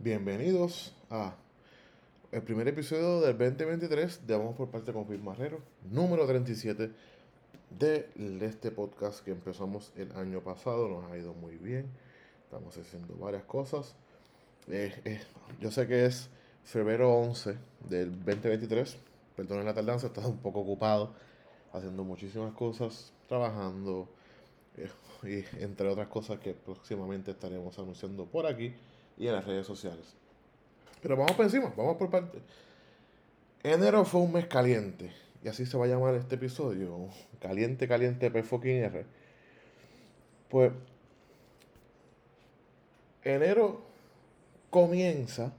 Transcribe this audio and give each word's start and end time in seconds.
Bienvenidos 0.00 0.94
a 1.10 1.34
el 2.30 2.42
primer 2.42 2.68
episodio 2.68 3.20
del 3.20 3.36
2023 3.36 4.28
de 4.28 4.36
Vamos 4.36 4.54
por 4.54 4.70
parte 4.70 4.92
con 4.92 5.08
Phil 5.08 5.20
Marrero, 5.20 5.58
número 5.90 6.24
37 6.24 6.92
de 7.80 8.08
este 8.42 8.70
podcast 8.70 9.24
que 9.24 9.32
empezamos 9.32 9.90
el 9.96 10.12
año 10.12 10.40
pasado. 10.40 10.86
Nos 10.86 11.10
ha 11.10 11.18
ido 11.18 11.34
muy 11.34 11.56
bien, 11.56 11.86
estamos 12.44 12.78
haciendo 12.78 13.16
varias 13.16 13.42
cosas. 13.42 13.96
Eh, 14.68 14.94
eh, 15.04 15.20
yo 15.60 15.72
sé 15.72 15.88
que 15.88 16.06
es 16.06 16.28
febrero 16.62 17.12
11 17.14 17.56
del 17.88 18.12
2023, 18.24 18.98
perdonen 19.34 19.64
la 19.64 19.74
tardanza, 19.74 20.06
he 20.06 20.10
estado 20.10 20.28
un 20.28 20.38
poco 20.38 20.60
ocupado 20.60 21.12
haciendo 21.72 22.04
muchísimas 22.04 22.52
cosas, 22.52 23.12
trabajando 23.28 24.08
eh, 24.76 25.44
y 25.58 25.60
entre 25.64 25.88
otras 25.88 26.06
cosas 26.06 26.38
que 26.38 26.52
próximamente 26.54 27.32
estaremos 27.32 27.76
anunciando 27.80 28.26
por 28.26 28.46
aquí 28.46 28.76
y 29.18 29.26
en 29.26 29.34
las 29.34 29.44
redes 29.44 29.66
sociales. 29.66 30.14
Pero 31.02 31.16
vamos 31.16 31.32
por 31.32 31.44
encima, 31.44 31.72
vamos 31.76 31.96
por 31.96 32.10
parte. 32.10 32.38
Enero 33.62 34.04
fue 34.04 34.20
un 34.20 34.32
mes 34.32 34.46
caliente, 34.46 35.12
y 35.42 35.48
así 35.48 35.66
se 35.66 35.76
va 35.76 35.84
a 35.84 35.88
llamar 35.88 36.14
este 36.14 36.36
episodio, 36.36 37.08
caliente, 37.40 37.88
caliente, 37.88 38.30
P 38.30 38.42
fucking 38.42 38.84
R. 38.84 39.04
Pues, 40.48 40.72
enero 43.24 43.82
comienza 44.70 45.52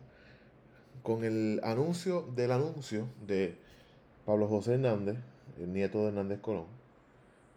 con 1.04 1.24
el 1.24 1.60
anuncio 1.64 2.28
del 2.36 2.52
anuncio 2.52 3.08
de 3.26 3.56
Pablo 4.26 4.48
José 4.48 4.76
Hernández, 4.76 5.18
el 5.60 5.74
nieto 5.74 6.00
de 6.00 6.08
Hernández 6.10 6.40
Colón, 6.40 6.66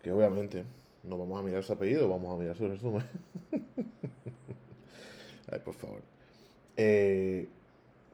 que 0.02 0.12
obviamente 0.12 0.64
no 1.02 1.18
vamos 1.18 1.38
a 1.38 1.42
mirar 1.42 1.62
su 1.62 1.72
apellido, 1.72 2.08
vamos 2.08 2.34
a 2.34 2.40
mirar 2.40 2.56
su 2.56 2.68
resumen. 2.68 3.04
Ay, 5.52 5.60
por 5.60 5.74
favor. 5.74 6.00
Eh, 6.76 7.46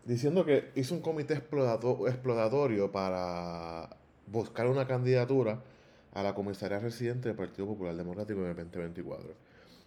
diciendo 0.04 0.44
que 0.44 0.70
hizo 0.74 0.94
un 0.94 1.00
comité 1.00 1.34
exploratorio 1.34 2.90
para 2.90 3.88
buscar 4.26 4.66
una 4.66 4.86
candidatura 4.86 5.62
a 6.12 6.22
la 6.22 6.34
comisaría 6.34 6.80
residente 6.80 7.28
del 7.28 7.36
Partido 7.36 7.68
Popular 7.68 7.94
Democrático 7.94 8.40
en 8.40 8.46
el 8.46 8.56
2024. 8.56 9.30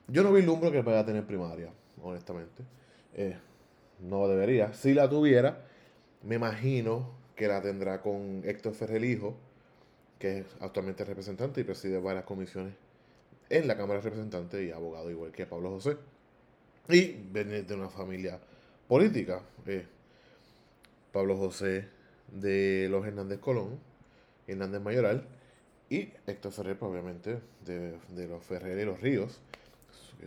Yo 0.08 0.24
no 0.24 0.32
vi 0.32 0.42
vislumbro 0.42 0.72
que 0.72 0.82
vaya 0.82 1.00
a 1.00 1.06
tener 1.06 1.26
primaria, 1.26 1.70
honestamente. 2.02 2.64
Eh, 3.14 3.38
no 4.00 4.28
debería. 4.28 4.74
Si 4.74 4.94
la 4.94 5.10
tuviera, 5.10 5.66
me 6.24 6.36
imagino 6.36 7.12
que 7.36 7.48
la 7.48 7.62
tendrá 7.62 8.02
con 8.02 8.42
Héctor 8.46 8.74
Ferrer 8.74 9.04
Hijo, 9.04 9.36
que 10.20 10.40
es 10.40 10.46
actualmente 10.62 11.04
representante 11.04 11.62
y 11.62 11.64
preside 11.64 12.00
varias 12.00 12.24
comisiones 12.24 12.74
en 13.50 13.68
la 13.68 13.76
Cámara 13.76 14.00
de 14.00 14.04
Representantes 14.06 14.62
y 14.62 14.72
abogado 14.72 15.12
igual 15.12 15.32
que 15.32 15.46
Pablo 15.46 15.72
José. 15.72 15.98
Y 16.90 17.12
viene 17.12 17.64
de 17.64 17.76
una 17.76 17.90
familia 17.90 18.40
política. 18.88 19.42
Eh, 19.66 19.86
Pablo 21.12 21.38
José 21.38 21.88
de 22.28 22.88
los 22.90 23.06
Hernández 23.06 23.40
Colón, 23.40 23.80
Hernández 24.48 24.82
Mayoral, 24.82 25.28
y 25.90 26.10
Héctor 26.26 26.52
Ferrer, 26.54 26.80
pues, 26.80 26.92
obviamente, 26.92 27.40
de, 27.66 28.28
los 28.28 28.44
Ferrer 28.44 28.78
y 28.80 28.86
los 28.86 29.02
Ríos, 29.02 29.42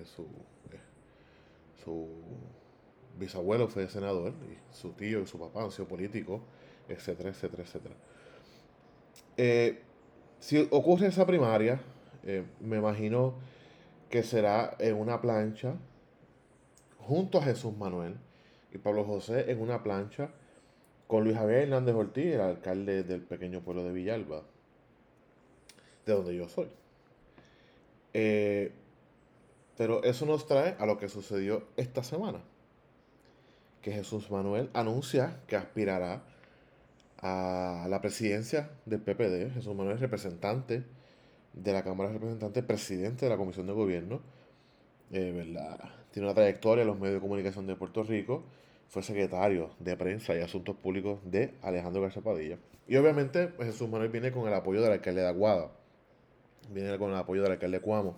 su, 0.04 0.22
eh, 0.22 0.80
su 1.82 2.08
bisabuelo 3.18 3.68
fue 3.68 3.88
senador, 3.88 4.34
y 4.50 4.74
su 4.74 4.92
tío 4.92 5.20
y 5.22 5.26
su 5.26 5.38
papá 5.38 5.64
han 5.64 5.70
sido 5.70 5.88
políticos, 5.88 6.42
etcétera, 6.88 7.30
etcétera, 7.30 7.62
etcétera. 7.62 7.94
Eh, 9.36 9.80
si 10.38 10.68
ocurre 10.70 11.06
esa 11.06 11.26
primaria, 11.26 11.80
me 12.60 12.76
imagino 12.78 13.34
que 14.10 14.22
será 14.22 14.76
en 14.78 14.96
una 14.96 15.20
plancha 15.20 15.74
junto 17.06 17.38
a 17.38 17.42
Jesús 17.42 17.76
Manuel 17.76 18.16
y 18.72 18.78
Pablo 18.78 19.04
José 19.04 19.50
en 19.50 19.60
una 19.60 19.82
plancha 19.82 20.30
con 21.06 21.24
Luis 21.24 21.36
Javier 21.36 21.64
Hernández 21.64 21.94
Ortiz, 21.94 22.34
el 22.34 22.40
alcalde 22.40 23.04
del 23.04 23.20
pequeño 23.20 23.60
pueblo 23.60 23.84
de 23.84 23.92
Villalba, 23.92 24.42
de 26.06 26.12
donde 26.12 26.34
yo 26.34 26.48
soy. 26.48 26.68
Eh, 28.14 28.72
pero 29.76 30.02
eso 30.02 30.24
nos 30.24 30.46
trae 30.46 30.76
a 30.78 30.86
lo 30.86 30.98
que 30.98 31.08
sucedió 31.08 31.64
esta 31.76 32.02
semana, 32.02 32.40
que 33.82 33.92
Jesús 33.92 34.30
Manuel 34.30 34.70
anuncia 34.72 35.40
que 35.46 35.56
aspirará 35.56 36.22
a 37.18 37.86
la 37.88 38.00
presidencia 38.00 38.70
del 38.86 39.00
PPD. 39.00 39.52
Jesús 39.52 39.74
Manuel 39.74 39.96
es 39.96 40.00
representante 40.00 40.84
de 41.52 41.72
la 41.72 41.82
Cámara 41.84 42.10
de 42.10 42.14
Representantes, 42.14 42.64
presidente 42.64 43.26
de 43.26 43.30
la 43.30 43.36
Comisión 43.36 43.66
de 43.66 43.72
Gobierno, 43.72 44.20
eh, 45.10 45.32
¿verdad? 45.32 46.03
Tiene 46.14 46.28
una 46.28 46.34
trayectoria 46.36 46.82
en 46.82 46.86
los 46.86 46.96
medios 46.96 47.14
de 47.14 47.20
comunicación 47.20 47.66
de 47.66 47.74
Puerto 47.74 48.04
Rico. 48.04 48.44
Fue 48.88 49.02
secretario 49.02 49.70
de 49.80 49.96
prensa 49.96 50.32
y 50.36 50.38
asuntos 50.38 50.76
públicos 50.76 51.18
de 51.24 51.54
Alejandro 51.60 52.02
García 52.02 52.22
Padilla. 52.22 52.56
Y 52.86 52.94
obviamente 52.94 53.48
pues, 53.48 53.72
Jesús 53.72 53.88
Manuel 53.88 54.10
viene 54.10 54.30
con 54.30 54.46
el 54.46 54.54
apoyo 54.54 54.80
del 54.80 54.92
alcalde 54.92 55.22
de 55.22 55.26
Aguada. 55.26 55.72
Viene 56.70 56.96
con 56.98 57.10
el 57.10 57.16
apoyo 57.16 57.42
del 57.42 57.50
alcalde 57.50 57.78
de 57.78 57.82
Cuamo, 57.82 58.16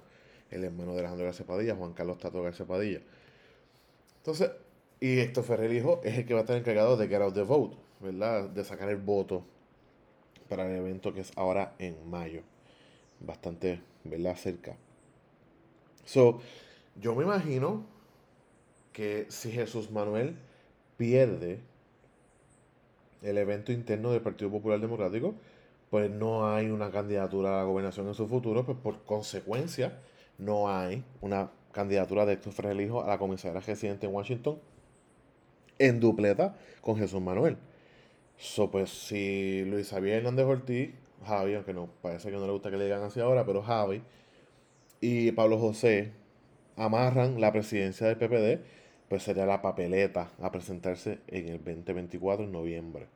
el 0.50 0.64
hermano 0.64 0.92
de 0.92 0.98
Alejandro 0.98 1.24
García 1.24 1.46
Padilla, 1.46 1.74
Juan 1.74 1.94
Carlos 1.94 2.18
Tato 2.18 2.42
García 2.42 2.66
Padilla. 2.66 3.00
Entonces, 4.18 4.50
y 5.00 5.18
Héctor 5.18 5.44
Ferrer 5.44 5.72
Hijo 5.72 6.02
es 6.04 6.18
el 6.18 6.26
que 6.26 6.34
va 6.34 6.40
a 6.40 6.42
estar 6.42 6.58
encargado 6.58 6.98
de 6.98 7.08
get 7.08 7.22
out 7.22 7.32
the 7.32 7.44
vote, 7.44 7.78
¿verdad? 8.00 8.50
De 8.50 8.62
sacar 8.62 8.90
el 8.90 8.98
voto 8.98 9.42
para 10.50 10.66
el 10.66 10.76
evento 10.76 11.14
que 11.14 11.20
es 11.20 11.32
ahora 11.34 11.72
en 11.78 12.10
mayo. 12.10 12.42
Bastante, 13.20 13.80
¿verdad? 14.04 14.36
Cerca. 14.36 14.76
So, 16.04 16.42
yo 17.00 17.14
me 17.14 17.24
imagino 17.24 17.84
que 18.92 19.26
si 19.28 19.50
Jesús 19.50 19.90
Manuel 19.90 20.36
pierde 20.96 21.60
el 23.22 23.38
evento 23.38 23.72
interno 23.72 24.10
del 24.12 24.22
Partido 24.22 24.50
Popular 24.50 24.80
Democrático, 24.80 25.34
pues 25.90 26.10
no 26.10 26.48
hay 26.48 26.70
una 26.70 26.90
candidatura 26.90 27.54
a 27.54 27.58
la 27.58 27.64
gobernación 27.64 28.08
en 28.08 28.14
su 28.14 28.26
futuro, 28.26 28.64
pues 28.64 28.78
por 28.78 29.04
consecuencia 29.04 29.98
no 30.38 30.68
hay 30.68 31.04
una 31.20 31.50
candidatura 31.72 32.24
de 32.24 32.34
Héctor 32.34 32.52
Frelijo 32.52 33.02
a 33.02 33.06
la 33.06 33.18
comisaría 33.18 33.60
residente 33.60 34.06
en 34.06 34.14
Washington 34.14 34.58
en 35.78 36.00
dupleta 36.00 36.56
con 36.80 36.96
Jesús 36.96 37.20
Manuel. 37.20 37.58
So, 38.38 38.70
pues 38.70 38.90
si 38.90 39.64
Luis 39.64 39.90
Javier 39.90 40.18
Hernández 40.18 40.46
Ortiz, 40.46 40.90
Javi, 41.26 41.54
aunque 41.54 41.72
no 41.72 41.88
parece 42.02 42.30
que 42.30 42.36
no 42.36 42.46
le 42.46 42.52
gusta 42.52 42.70
que 42.70 42.76
le 42.76 42.84
digan 42.84 43.02
así 43.02 43.20
ahora, 43.20 43.44
pero 43.44 43.62
Javi 43.62 44.02
y 45.00 45.32
Pablo 45.32 45.58
José 45.58 46.12
amarran 46.76 47.40
la 47.40 47.52
presidencia 47.52 48.06
del 48.06 48.16
PPD, 48.16 48.62
pues 49.08 49.22
sería 49.22 49.46
la 49.46 49.62
papeleta 49.62 50.30
a 50.40 50.50
presentarse 50.50 51.18
en 51.28 51.48
el 51.48 51.58
2024, 51.58 52.44
en 52.44 52.52
noviembre. 52.52 53.06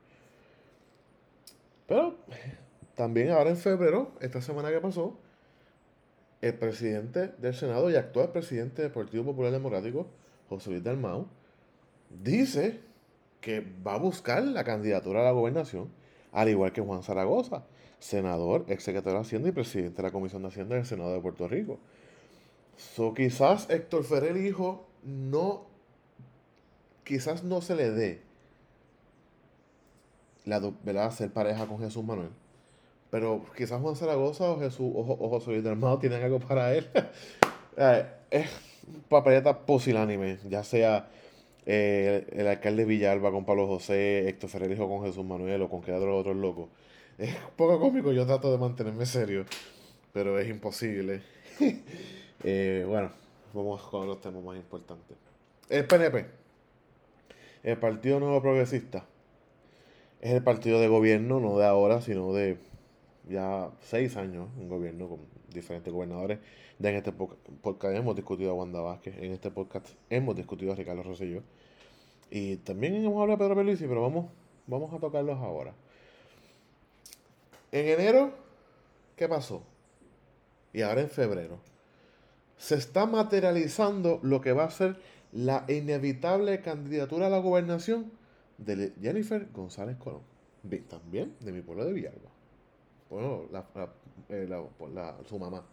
Pero 1.87 2.17
también 2.95 3.31
ahora 3.31 3.51
en 3.51 3.57
febrero, 3.57 4.13
esta 4.21 4.41
semana 4.41 4.71
que 4.71 4.81
pasó, 4.81 5.17
el 6.41 6.55
presidente 6.55 7.29
del 7.39 7.55
Senado 7.55 7.91
y 7.91 7.97
actual 7.97 8.31
presidente 8.33 8.83
del 8.83 8.91
Partido 8.91 9.25
Popular 9.25 9.53
Democrático, 9.53 10.07
José 10.49 10.71
Luis 10.71 10.83
Dalmau, 10.83 11.27
dice 12.23 12.81
que 13.41 13.65
va 13.87 13.95
a 13.95 13.99
buscar 13.99 14.43
la 14.43 14.65
candidatura 14.65 15.21
a 15.21 15.25
la 15.25 15.31
gobernación, 15.33 15.89
al 16.33 16.49
igual 16.49 16.73
que 16.73 16.81
Juan 16.81 17.03
Zaragoza, 17.03 17.65
senador, 17.99 18.65
ex 18.69 18.83
secretario 18.83 19.19
de 19.19 19.23
Hacienda 19.23 19.49
y 19.49 19.53
presidente 19.53 19.97
de 19.97 20.03
la 20.03 20.13
Comisión 20.13 20.43
de 20.43 20.49
Hacienda 20.49 20.77
del 20.77 20.87
Senado 20.87 21.13
de 21.13 21.21
Puerto 21.21 21.49
Rico. 21.49 21.79
So, 22.95 23.15
quizás 23.15 23.69
Héctor 23.71 24.05
Ferrer 24.05 24.37
hijo 24.37 24.87
no, 25.05 25.67
quizás 27.05 27.45
no 27.45 27.61
se 27.61 27.77
le 27.77 27.91
dé 27.91 28.31
la 30.45 30.61
¿verdad? 30.85 31.11
ser 31.11 31.31
pareja 31.31 31.67
con 31.67 31.79
Jesús 31.79 32.05
Manuel. 32.05 32.31
Pero 33.11 33.45
quizás 33.57 33.81
Juan 33.81 33.97
Zaragoza 33.97 34.51
o 34.51 34.61
Jesús 34.61 34.91
o, 34.95 35.29
José 35.29 35.51
Luis 35.51 35.65
del 35.65 35.79
tienen 36.01 36.23
algo 36.23 36.41
para 36.41 36.75
él. 36.75 36.87
Eh, 37.77 38.05
es 38.31 38.51
papeleta 39.09 39.65
posilánime, 39.65 40.39
ya 40.51 40.65
sea 40.65 41.09
eh, 41.65 42.27
el, 42.33 42.49
alcalde 42.49 42.85
Villalba 42.85 43.31
con 43.31 43.47
Pablo 43.47 43.69
José, 43.69 44.29
Héctor 44.29 44.51
Ferrer 44.51 44.73
hijo 44.73 44.89
con 44.89 45.05
Jesús 45.05 45.25
Manuel 45.25 45.63
o 45.63 45.71
con 45.71 45.81
quedar 45.81 46.01
los 46.01 46.21
otros 46.21 46.37
locos. 46.37 46.69
Es 47.17 47.31
un 47.31 47.55
poco 47.57 47.79
cómico, 47.79 48.13
yo 48.13 48.27
trato 48.27 48.51
de 48.51 48.59
mantenerme 48.59 49.07
serio, 49.07 49.47
pero 50.13 50.39
es 50.39 50.49
imposible. 50.49 51.23
Eh, 52.43 52.87
bueno, 52.89 53.11
vamos 53.53 53.83
con 53.83 54.07
los 54.07 54.21
temas 54.21 54.43
más 54.43 54.57
importantes. 54.57 55.17
El 55.69 55.87
PNP, 55.87 56.27
el 57.63 57.77
Partido 57.77 58.19
Nuevo 58.19 58.41
Progresista, 58.41 59.05
es 60.21 60.33
el 60.33 60.43
partido 60.43 60.81
de 60.81 60.89
gobierno, 60.89 61.39
no 61.39 61.59
de 61.59 61.67
ahora, 61.67 62.01
sino 62.01 62.33
de 62.33 62.59
ya 63.29 63.71
seis 63.83 64.17
años 64.17 64.49
en 64.59 64.69
gobierno 64.69 65.09
con 65.09 65.21
diferentes 65.53 65.93
gobernadores. 65.93 66.39
Ya 66.79 66.91
en 66.91 66.97
este 66.97 67.13
podcast 67.13 67.95
hemos 67.95 68.17
discutido 68.17 68.53
a 68.53 68.55
Wanda 68.55 68.81
Vázquez, 68.81 69.19
en 69.19 69.33
este 69.33 69.51
podcast 69.51 69.87
hemos 70.09 70.35
discutido 70.35 70.73
a 70.73 70.77
Ricardo 70.77 71.03
Rosselló. 71.03 71.43
Y 72.31 72.57
también 72.57 72.95
hemos 72.95 73.21
hablado 73.21 73.37
de 73.37 73.45
Pedro 73.45 73.57
Pelici, 73.57 73.87
pero 73.87 74.01
vamos, 74.01 74.31
vamos 74.67 74.93
a 74.95 74.99
tocarlos 74.99 75.39
ahora. 75.39 75.75
En 77.71 77.87
enero, 77.87 78.33
¿qué 79.17 79.29
pasó? 79.29 79.63
Y 80.73 80.81
ahora 80.81 81.03
en 81.03 81.11
febrero 81.11 81.59
se 82.61 82.75
está 82.75 83.07
materializando 83.07 84.21
lo 84.23 84.43
que 84.43 84.53
va 84.53 84.65
a 84.65 84.71
ser 84.71 85.01
la 85.33 85.65
inevitable 85.67 86.61
candidatura 86.61 87.29
a 87.29 87.31
la 87.31 87.39
gobernación 87.39 88.13
de 88.59 88.93
Jennifer 89.01 89.49
González 89.51 89.97
Colón. 89.97 90.21
También 90.91 91.35
de 91.41 91.53
mi 91.53 91.63
pueblo 91.63 91.87
de 91.87 91.95
Villalba. 91.95 92.29
Bueno, 93.09 93.45
eh, 94.29 94.47
su 95.27 95.39
mamá. 95.39 95.65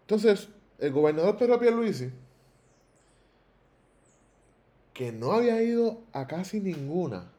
Entonces, 0.00 0.48
el 0.80 0.90
gobernador 0.90 1.36
Pedro 1.36 1.60
Pierluisi, 1.60 2.10
que 4.92 5.12
no 5.12 5.30
había 5.30 5.62
ido 5.62 6.00
a 6.12 6.26
casi 6.26 6.58
ninguna 6.58 7.30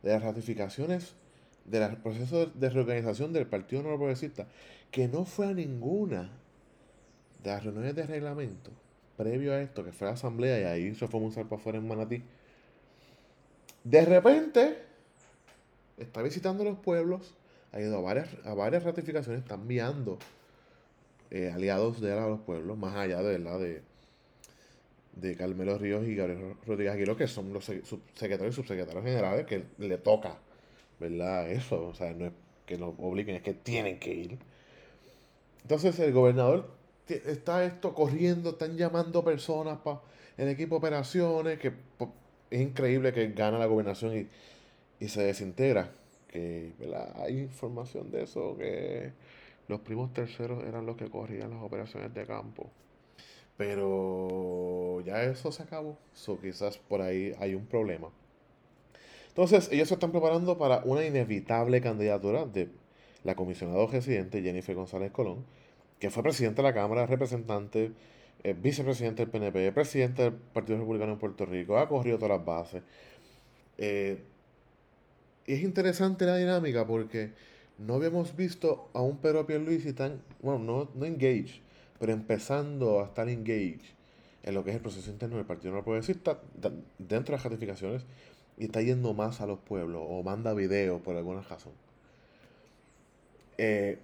de 0.00 0.10
las 0.12 0.22
ratificaciones 0.22 1.16
del 1.64 1.96
proceso 1.96 2.46
de 2.46 2.70
reorganización 2.70 3.32
del 3.32 3.46
Partido 3.48 3.82
Nuevo 3.82 3.98
Progresista, 3.98 4.46
que 4.94 5.08
no 5.08 5.24
fue 5.24 5.48
a 5.48 5.52
ninguna 5.52 6.30
de 7.42 7.50
las 7.50 7.64
reuniones 7.64 7.96
de 7.96 8.06
reglamento 8.06 8.70
previo 9.16 9.52
a 9.52 9.60
esto, 9.60 9.84
que 9.84 9.90
fue 9.90 10.06
la 10.06 10.14
asamblea 10.14 10.60
y 10.60 10.62
ahí 10.62 10.94
se 10.94 11.08
fue 11.08 11.18
a 11.18 11.24
usar 11.24 11.46
para 11.46 11.60
afuera 11.60 11.78
en 11.78 11.88
Manatí, 11.88 12.22
de 13.82 14.04
repente 14.04 14.78
está 15.96 16.22
visitando 16.22 16.62
los 16.62 16.78
pueblos, 16.78 17.34
ha 17.72 17.80
ido 17.80 17.98
a 17.98 18.00
varias, 18.02 18.28
a 18.44 18.54
varias 18.54 18.84
ratificaciones, 18.84 19.42
está 19.42 19.56
enviando 19.56 20.16
eh, 21.32 21.50
aliados 21.52 22.00
de 22.00 22.12
a 22.12 22.28
los 22.28 22.38
pueblos, 22.42 22.78
más 22.78 22.94
allá 22.94 23.20
de, 23.20 23.38
¿verdad? 23.38 23.58
de 23.58 23.82
de 25.16 25.36
Carmelo 25.36 25.76
Ríos 25.76 26.06
y 26.06 26.14
Gabriel 26.14 26.54
Rodríguez 26.66 26.94
Aguilo, 26.94 27.16
que 27.16 27.26
son 27.26 27.52
los 27.52 27.64
secretarios 27.64 28.54
y 28.54 28.56
subsecretarios 28.56 29.04
generales, 29.04 29.44
que 29.46 29.64
le 29.78 29.98
toca, 29.98 30.38
¿verdad? 31.00 31.50
Eso, 31.50 31.88
o 31.88 31.94
sea, 31.94 32.12
no 32.12 32.26
es 32.26 32.32
que 32.64 32.78
nos 32.78 32.94
obliguen, 32.98 33.36
es 33.36 33.42
que 33.42 33.54
tienen 33.54 33.98
que 33.98 34.14
ir. 34.14 34.38
Entonces 35.64 35.98
el 35.98 36.12
gobernador 36.12 36.70
está 37.08 37.64
esto 37.64 37.94
corriendo, 37.94 38.50
están 38.50 38.76
llamando 38.76 39.24
personas 39.24 39.78
para 39.78 40.00
el 40.36 40.48
equipo 40.48 40.74
de 40.74 40.78
operaciones, 40.78 41.58
que 41.58 41.72
es 42.50 42.60
increíble 42.60 43.12
que 43.12 43.28
gana 43.28 43.58
la 43.58 43.66
gobernación 43.66 44.16
y, 44.16 44.28
y 45.04 45.08
se 45.08 45.22
desintegra. 45.22 45.90
Que 46.28 46.72
¿verdad? 46.78 47.14
hay 47.16 47.40
información 47.40 48.10
de 48.10 48.24
eso, 48.24 48.56
que 48.58 49.12
los 49.68 49.80
primos 49.80 50.12
terceros 50.12 50.62
eran 50.64 50.84
los 50.84 50.96
que 50.96 51.08
corrían 51.08 51.50
las 51.50 51.62
operaciones 51.62 52.12
de 52.12 52.26
campo. 52.26 52.70
Pero 53.56 55.00
ya 55.02 55.22
eso 55.22 55.50
se 55.50 55.62
acabó. 55.62 55.96
So, 56.12 56.40
quizás 56.40 56.76
por 56.76 57.00
ahí 57.00 57.32
hay 57.38 57.54
un 57.54 57.66
problema. 57.66 58.10
Entonces, 59.28 59.68
ellos 59.72 59.88
se 59.88 59.94
están 59.94 60.12
preparando 60.12 60.58
para 60.58 60.82
una 60.84 61.04
inevitable 61.04 61.80
candidatura 61.80 62.44
de 62.44 62.68
la 63.24 63.34
comisionada 63.34 63.84
residente 63.86 64.42
Jennifer 64.42 64.74
González 64.74 65.10
Colón, 65.10 65.44
que 65.98 66.10
fue 66.10 66.22
presidenta 66.22 66.62
de 66.62 66.68
la 66.68 66.74
Cámara 66.74 67.02
de 67.02 67.06
Representantes, 67.08 67.90
eh, 68.42 68.54
vicepresidente 68.54 69.22
del 69.22 69.30
PNP, 69.30 69.72
presidente 69.72 70.22
del 70.22 70.32
Partido 70.34 70.78
Republicano 70.78 71.12
en 71.12 71.18
Puerto 71.18 71.46
Rico, 71.46 71.78
ha 71.78 71.88
corrido 71.88 72.18
todas 72.18 72.38
las 72.38 72.44
bases. 72.44 72.82
Eh, 73.78 74.22
y 75.46 75.52
es 75.54 75.62
interesante 75.62 76.26
la 76.26 76.36
dinámica 76.36 76.86
porque 76.86 77.32
no 77.78 77.94
habíamos 77.94 78.36
visto 78.36 78.88
a 78.92 79.00
un 79.02 79.18
Pedro 79.18 79.46
Pierluisi 79.46 79.92
tan, 79.92 80.22
bueno, 80.42 80.58
no, 80.58 80.90
no 80.94 81.06
engage, 81.06 81.60
pero 81.98 82.12
empezando 82.12 83.00
a 83.00 83.06
estar 83.06 83.28
engaged 83.28 83.94
en 84.42 84.54
lo 84.54 84.62
que 84.62 84.70
es 84.70 84.76
el 84.76 84.82
proceso 84.82 85.10
interno 85.10 85.36
del 85.36 85.46
Partido 85.46 85.74
No 85.74 85.82
Progresista 85.82 86.38
dentro 86.98 87.32
de 87.32 87.32
las 87.32 87.44
ratificaciones 87.44 88.04
y 88.58 88.64
está 88.64 88.82
yendo 88.82 89.14
más 89.14 89.40
a 89.40 89.46
los 89.46 89.58
pueblos 89.58 90.02
o 90.06 90.22
manda 90.22 90.52
videos 90.52 91.00
por 91.00 91.16
alguna 91.16 91.40
razón. 91.40 91.72
Eh, 93.58 93.98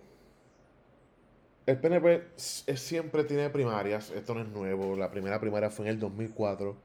el 1.66 1.78
PNP 1.78 2.22
siempre 2.36 3.24
tiene 3.24 3.50
primarias, 3.50 4.10
esto 4.10 4.34
no 4.34 4.42
es 4.42 4.48
nuevo, 4.48 4.96
la 4.96 5.10
primera 5.10 5.40
primaria 5.40 5.70
fue 5.70 5.86
en 5.86 5.92
el 5.92 6.00
2004 6.00 6.76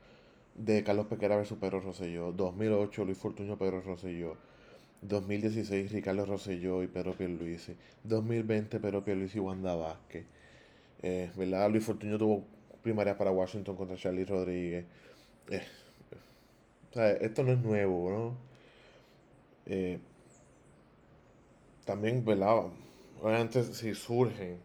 de 0.56 0.84
Carlos 0.84 1.08
Pequera 1.08 1.36
versus 1.36 1.58
Pedro 1.58 1.80
Rosselló, 1.80 2.32
2008 2.32 3.06
Luis 3.06 3.18
Fortuño 3.18 3.58
Pedro 3.58 3.82
Rosselló, 3.82 4.38
2016 5.02 5.92
Ricardo 5.92 6.26
Rosselló 6.26 6.84
y 6.84 6.88
Pedro 6.88 7.14
Pierluisi, 7.14 7.76
2020 8.04 8.80
Pedro 8.80 9.04
Pierluisi 9.04 9.38
y 9.38 9.42
Wanda 9.42 9.76
Vázquez, 9.76 10.26
eh, 11.02 11.32
¿verdad? 11.36 11.70
Luis 11.70 11.84
Fortuño 11.84 12.18
tuvo 12.18 12.44
primaria 12.84 13.18
para 13.18 13.32
Washington 13.32 13.76
contra 13.76 13.98
Charlie 13.98 14.26
Rodríguez. 14.26 14.86
Eh, 15.50 15.64
esto 17.22 17.44
no 17.44 17.52
es 17.52 17.60
nuevo, 17.60 18.10
¿no? 18.10 18.38
Eh, 19.66 20.00
también, 21.86 22.26
¿verdad? 22.26 22.64
Obviamente 23.22 23.64
si 23.64 23.96
surgen 23.96 24.60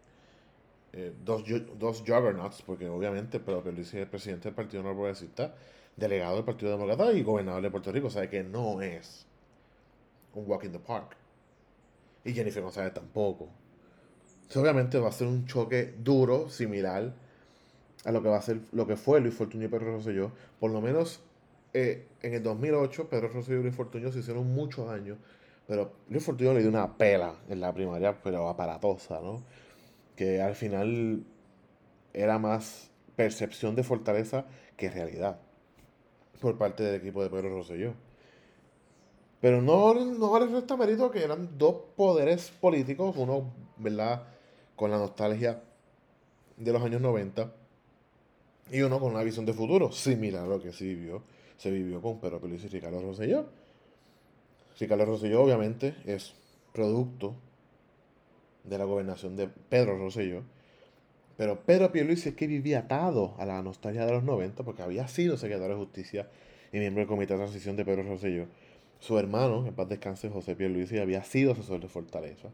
dos, 1.23 1.43
dos 1.79 1.99
juggernauts, 1.99 2.61
porque 2.63 2.89
obviamente 2.89 3.39
pero 3.39 3.63
Luis 3.71 3.87
es 3.89 3.93
el 3.93 4.07
presidente 4.07 4.49
del 4.49 4.55
Partido 4.55 4.83
No 4.83 4.93
Progresista, 4.93 5.55
delegado 5.95 6.35
del 6.35 6.45
Partido 6.45 6.71
Demócrata 6.71 7.13
y 7.13 7.23
gobernador 7.23 7.61
de 7.61 7.71
Puerto 7.71 7.91
Rico, 7.91 8.09
sea 8.09 8.29
que 8.29 8.43
no 8.43 8.81
es 8.81 9.25
un 10.33 10.49
walk 10.49 10.65
in 10.65 10.73
the 10.73 10.79
park. 10.79 11.15
Y 12.25 12.33
Jennifer 12.33 12.61
González 12.61 12.93
tampoco 12.93 13.49
obviamente 14.59 14.99
va 14.99 15.09
a 15.09 15.11
ser 15.11 15.27
un 15.27 15.45
choque 15.45 15.93
duro, 15.97 16.49
similar 16.49 17.13
a 18.03 18.11
lo 18.11 18.23
que 18.23 18.29
va 18.29 18.37
a 18.37 18.41
ser 18.41 18.61
lo 18.71 18.87
que 18.87 18.95
fue 18.95 19.21
Luis 19.21 19.35
Fortuño 19.35 19.65
y 19.65 19.67
Pedro 19.67 19.93
Rosselló. 19.93 20.31
Por 20.59 20.71
lo 20.71 20.81
menos 20.81 21.21
eh, 21.73 22.07
en 22.21 22.33
el 22.33 22.43
2008, 22.43 23.09
Pedro 23.09 23.29
Rosselló 23.29 23.59
y 23.59 23.63
Luis 23.63 23.75
Fortuño 23.75 24.11
se 24.11 24.19
hicieron 24.19 24.51
muchos 24.53 24.89
años, 24.89 25.17
pero 25.71 25.89
Luis 26.09 26.25
Fortuño 26.25 26.53
le 26.53 26.59
dio 26.59 26.67
una 26.67 26.97
pela 26.97 27.33
en 27.47 27.61
la 27.61 27.73
primaria, 27.73 28.21
pero 28.21 28.49
aparatosa, 28.49 29.21
¿no? 29.21 29.41
Que 30.17 30.41
al 30.41 30.53
final 30.53 31.23
era 32.11 32.37
más 32.37 32.91
percepción 33.15 33.73
de 33.73 33.83
fortaleza 33.83 34.43
que 34.75 34.89
realidad 34.89 35.39
por 36.41 36.57
parte 36.57 36.83
del 36.83 36.95
equipo 36.95 37.23
de 37.23 37.29
Pedro 37.29 37.51
Rosselló. 37.51 37.93
Pero 39.39 39.61
no, 39.61 39.93
no 39.93 40.39
le 40.39 40.47
resta 40.47 40.75
mérito 40.75 41.09
que 41.09 41.23
eran 41.23 41.57
dos 41.57 41.75
poderes 41.95 42.51
políticos, 42.51 43.15
uno, 43.17 43.53
¿verdad? 43.77 44.23
con 44.75 44.91
la 44.91 44.97
nostalgia 44.97 45.63
de 46.57 46.73
los 46.73 46.83
años 46.83 46.99
90 46.99 47.49
y 48.71 48.81
uno 48.81 48.99
con 48.99 49.13
una 49.13 49.23
visión 49.23 49.45
de 49.45 49.53
futuro 49.53 49.89
similar 49.93 50.43
a 50.43 50.47
lo 50.47 50.61
que 50.61 50.73
se 50.73 50.83
vivió, 50.83 51.23
se 51.55 51.71
vivió 51.71 52.01
con 52.01 52.19
Pedro 52.19 52.41
Pierluisi 52.41 52.65
y 52.65 52.69
Ricardo 52.71 53.01
Rosselló. 53.01 53.60
Ricardo 54.81 55.05
Rosselló 55.05 55.43
obviamente 55.43 55.95
es 56.05 56.33
producto 56.73 57.35
de 58.63 58.77
la 58.79 58.85
gobernación 58.85 59.35
de 59.35 59.47
Pedro 59.47 59.97
Rosselló, 59.97 60.41
pero 61.37 61.61
Pedro 61.61 61.91
Pierluisi 61.91 62.29
es 62.29 62.35
que 62.35 62.47
vivía 62.47 62.79
atado 62.79 63.35
a 63.37 63.45
la 63.45 63.61
nostalgia 63.61 64.05
de 64.05 64.11
los 64.11 64.23
90 64.23 64.63
porque 64.63 64.81
había 64.81 65.07
sido 65.07 65.37
secretario 65.37 65.75
de 65.75 65.83
Justicia 65.83 66.29
y 66.73 66.79
miembro 66.79 67.01
del 67.01 67.07
Comité 67.07 67.33
de 67.33 67.39
Transición 67.39 67.75
de 67.75 67.85
Pedro 67.85 68.03
Rosselló. 68.03 68.47
Su 68.99 69.17
hermano, 69.19 69.65
en 69.67 69.73
paz 69.73 69.87
descanse, 69.87 70.29
José 70.29 70.55
Pierluisi, 70.55 70.97
había 70.97 71.23
sido 71.23 71.53
asesor 71.53 71.79
de 71.79 71.87
Fortaleza. 71.87 72.49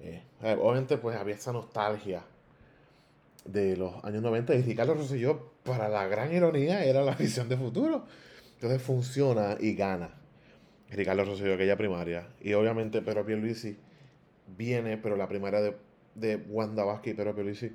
Eh, 0.00 0.22
obviamente, 0.42 0.98
pues 0.98 1.16
había 1.16 1.34
esa 1.34 1.52
nostalgia 1.52 2.24
de 3.44 3.76
los 3.76 4.04
años 4.04 4.22
90 4.22 4.54
y 4.56 4.62
Ricardo 4.62 4.94
Rosselló, 4.94 5.50
para 5.62 5.88
la 5.88 6.06
gran 6.06 6.32
ironía, 6.32 6.84
era 6.84 7.02
la 7.02 7.14
visión 7.18 7.48
de 7.48 7.56
futuro. 7.56 8.04
Entonces 8.54 8.82
funciona 8.82 9.56
y 9.58 9.74
gana. 9.74 10.19
Ricardo 10.90 11.24
Rosselló, 11.24 11.54
aquella 11.54 11.76
primaria. 11.76 12.28
Y 12.40 12.52
obviamente 12.54 13.02
Pedro 13.02 13.24
Pierluisi 13.24 13.76
viene, 14.56 14.96
pero 14.96 15.16
la 15.16 15.28
primaria 15.28 15.60
de, 15.60 15.76
de 16.14 16.36
Wanda 16.36 16.84
Vázquez 16.84 17.14
y 17.14 17.16
Pedro 17.16 17.34
Pierluisi 17.34 17.72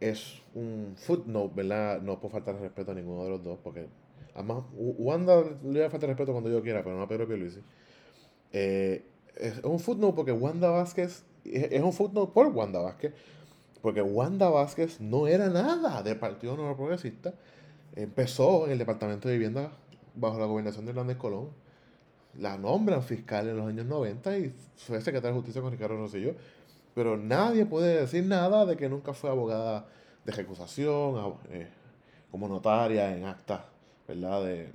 es 0.00 0.42
un 0.54 0.94
footnote, 0.96 1.54
¿verdad? 1.54 2.00
No 2.02 2.20
puedo 2.20 2.32
faltar 2.32 2.60
respeto 2.60 2.92
a 2.92 2.94
ninguno 2.94 3.24
de 3.24 3.30
los 3.30 3.42
dos, 3.42 3.58
porque 3.62 3.86
además 4.34 4.64
Wanda 4.74 5.42
le 5.64 5.80
va 5.80 5.86
a 5.86 5.90
faltar 5.90 6.08
respeto 6.08 6.32
cuando 6.32 6.50
yo 6.50 6.62
quiera, 6.62 6.82
pero 6.82 6.96
no 6.96 7.02
a 7.02 7.08
Pedro 7.08 7.26
Pierluisi. 7.26 7.60
Eh, 8.52 9.04
es 9.36 9.58
un 9.64 9.78
footnote 9.78 10.14
porque 10.14 10.32
Wanda 10.32 10.70
Vázquez 10.70 11.24
es 11.44 11.82
un 11.82 11.92
footnote 11.92 12.32
por 12.32 12.48
Wanda 12.48 12.80
Vázquez, 12.80 13.12
porque 13.82 14.02
Wanda 14.02 14.48
Vázquez 14.48 15.00
no 15.00 15.26
era 15.26 15.48
nada 15.48 16.02
del 16.02 16.18
Partido 16.18 16.56
Nuevo. 16.56 16.88
Empezó 17.94 18.66
en 18.66 18.72
el 18.72 18.78
Departamento 18.78 19.28
de 19.28 19.34
Vivienda 19.34 19.72
bajo 20.14 20.38
la 20.38 20.46
gobernación 20.46 20.84
de 20.84 20.90
Hernández 20.90 21.16
Colón. 21.16 21.50
La 22.40 22.58
nombran 22.58 23.02
fiscal 23.02 23.48
en 23.48 23.56
los 23.56 23.66
años 23.66 23.86
90 23.86 24.38
y 24.38 24.54
fue 24.76 25.00
secretaria 25.00 25.30
de 25.30 25.36
Justicia 25.36 25.62
con 25.62 25.72
Ricardo 25.72 25.96
Rosselló. 25.96 26.34
Pero 26.94 27.16
nadie 27.16 27.66
puede 27.66 28.00
decir 28.00 28.24
nada 28.24 28.64
de 28.64 28.76
que 28.76 28.88
nunca 28.88 29.12
fue 29.12 29.30
abogada 29.30 29.86
de 30.24 30.32
ejecución, 30.32 31.34
eh, 31.50 31.68
como 32.30 32.48
notaria 32.48 33.16
en 33.16 33.24
actas, 33.24 33.60
¿verdad? 34.08 34.44
De, 34.44 34.70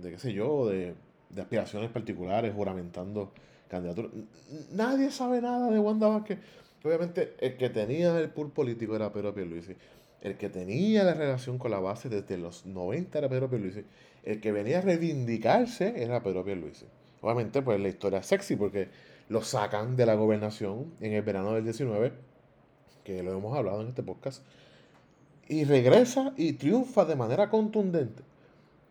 de 0.00 0.10
qué 0.10 0.18
sé 0.18 0.32
yo, 0.32 0.66
de, 0.66 0.94
de 1.30 1.42
aspiraciones 1.42 1.90
particulares, 1.90 2.54
juramentando 2.54 3.32
candidatura. 3.68 4.08
Nadie 4.72 5.10
sabe 5.10 5.40
nada 5.40 5.70
de 5.70 5.78
Wanda 5.78 6.08
Vázquez. 6.08 6.38
Obviamente, 6.84 7.34
el 7.38 7.56
que 7.56 7.70
tenía 7.70 8.18
el 8.18 8.30
pool 8.30 8.50
político 8.50 8.96
era 8.96 9.12
Pedro 9.12 9.32
Pierluisi. 9.32 9.76
El 10.22 10.36
que 10.36 10.48
tenía 10.48 11.02
la 11.02 11.14
relación 11.14 11.58
con 11.58 11.72
la 11.72 11.80
base 11.80 12.08
desde 12.08 12.38
los 12.38 12.64
90 12.64 13.18
era 13.18 13.28
Pedro 13.28 13.50
Pierluisi. 13.50 13.84
El 14.22 14.40
que 14.40 14.52
venía 14.52 14.78
a 14.78 14.80
reivindicarse 14.80 16.00
era 16.00 16.22
Pedro 16.22 16.44
Pierluisi. 16.44 16.86
Obviamente, 17.20 17.60
pues 17.60 17.80
la 17.80 17.88
historia 17.88 18.20
es 18.20 18.26
sexy 18.26 18.54
porque 18.54 18.88
lo 19.28 19.42
sacan 19.42 19.96
de 19.96 20.06
la 20.06 20.14
gobernación 20.14 20.94
en 21.00 21.14
el 21.14 21.22
verano 21.22 21.54
del 21.54 21.64
19, 21.64 22.12
que 23.02 23.22
lo 23.24 23.32
hemos 23.32 23.56
hablado 23.56 23.82
en 23.82 23.88
este 23.88 24.04
podcast. 24.04 24.44
Y 25.48 25.64
regresa 25.64 26.32
y 26.36 26.52
triunfa 26.52 27.04
de 27.04 27.16
manera 27.16 27.50
contundente 27.50 28.22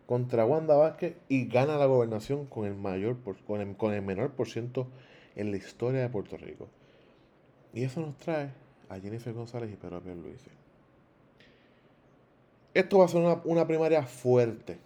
contra 0.06 0.44
Wanda 0.44 0.76
Vázquez 0.76 1.16
y 1.30 1.46
gana 1.46 1.78
la 1.78 1.86
gobernación 1.86 2.44
con 2.44 2.66
el, 2.66 2.74
mayor 2.74 3.16
con, 3.46 3.62
el, 3.62 3.74
con 3.74 3.94
el 3.94 4.02
menor 4.02 4.32
por 4.32 4.48
ciento 4.48 4.86
en 5.34 5.50
la 5.50 5.56
historia 5.56 6.02
de 6.02 6.10
Puerto 6.10 6.36
Rico. 6.36 6.68
Y 7.72 7.84
eso 7.84 8.00
nos 8.00 8.18
trae 8.18 8.50
a 8.90 9.00
Jennifer 9.00 9.32
González 9.32 9.72
y 9.72 9.76
Pedro 9.76 10.02
Pierluisi. 10.02 10.61
Esto 12.74 12.98
va 12.98 13.04
a 13.04 13.08
ser 13.08 13.20
una, 13.44 13.66
primaria 13.66 14.02
fuerte, 14.02 14.78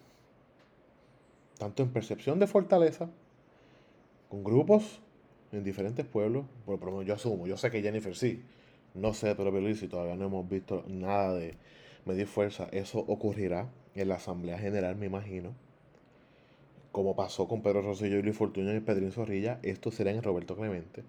tanto 1.57 1.83
en 1.83 1.89
percepción 1.89 2.37
de 2.37 2.47
fortaleza, 2.47 3.09
con 4.29 4.43
grupos 4.43 4.99
en 5.53 5.63
diferentes 5.63 6.05
pueblos. 6.05 6.45
Por 6.65 6.79
lo 6.83 6.91
menos 6.91 7.05
yo 7.05 7.13
asumo, 7.13 7.47
yo 7.47 7.55
sé 7.55 7.71
que 7.71 7.81
Jennifer 7.81 8.15
sí, 8.15 8.43
no 8.93 9.13
sé 9.13 9.35
Pedro 9.35 9.51
Pierluisi, 9.51 9.87
todavía 9.87 10.15
no 10.17 10.25
hemos 10.25 10.49
visto 10.49 10.83
nada 10.87 11.33
de 11.33 11.55
medir 12.05 12.27
fuerza. 12.27 12.67
Eso 12.71 12.99
ocurrirá 12.99 13.69
en 13.95 14.09
la 14.09 14.15
Asamblea 14.15 14.57
General, 14.57 14.95
me 14.97 15.05
imagino. 15.05 15.53
Como 16.91 17.15
pasó 17.15 17.47
con 17.47 17.61
Pedro 17.61 17.83
Rosselló 17.83 18.17
y 18.17 18.23
Luis 18.23 18.35
Fortuño 18.35 18.75
y 18.75 18.79
Pedrín 18.81 19.11
Zorrilla, 19.11 19.59
esto 19.63 19.91
será 19.91 20.11
en 20.11 20.23
Roberto 20.23 20.57
Clemente. 20.57 21.03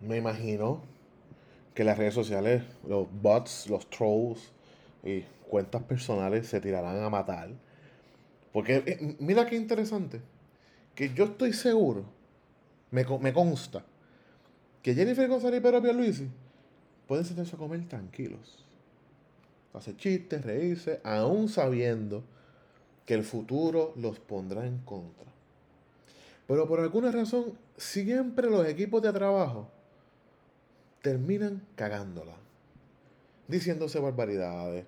Me 0.00 0.18
imagino 0.18 0.82
que 1.74 1.84
las 1.84 1.98
redes 1.98 2.14
sociales, 2.14 2.62
los 2.86 3.06
bots, 3.20 3.68
los 3.68 3.90
trolls 3.90 4.52
y 5.02 5.22
cuentas 5.48 5.82
personales 5.82 6.46
se 6.46 6.60
tirarán 6.60 7.02
a 7.02 7.10
matar. 7.10 7.50
Porque 8.52 8.82
eh, 8.86 9.16
mira 9.18 9.46
qué 9.46 9.56
interesante. 9.56 10.20
Que 10.94 11.12
yo 11.12 11.24
estoy 11.24 11.52
seguro, 11.52 12.04
me, 12.92 13.04
me 13.20 13.32
consta, 13.32 13.84
que 14.80 14.94
Jennifer 14.94 15.28
González 15.28 15.58
y 15.58 15.62
Pedro 15.62 15.82
Pierluisi 15.82 16.28
pueden 17.08 17.24
sentarse 17.24 17.56
a 17.56 17.58
comer 17.58 17.88
tranquilos. 17.88 18.64
Hacer 19.72 19.96
chistes, 19.96 20.44
reírse, 20.44 21.00
aún 21.02 21.48
sabiendo 21.48 22.22
que 23.04 23.14
el 23.14 23.24
futuro 23.24 23.92
los 23.96 24.20
pondrá 24.20 24.64
en 24.64 24.78
contra. 24.78 25.24
Pero 26.46 26.68
por 26.68 26.78
alguna 26.78 27.10
razón, 27.10 27.54
siempre 27.76 28.48
los 28.48 28.64
equipos 28.68 29.02
de 29.02 29.12
trabajo 29.12 29.68
terminan 31.04 31.62
cagándola. 31.76 32.34
Diciéndose 33.46 34.00
barbaridades. 34.00 34.86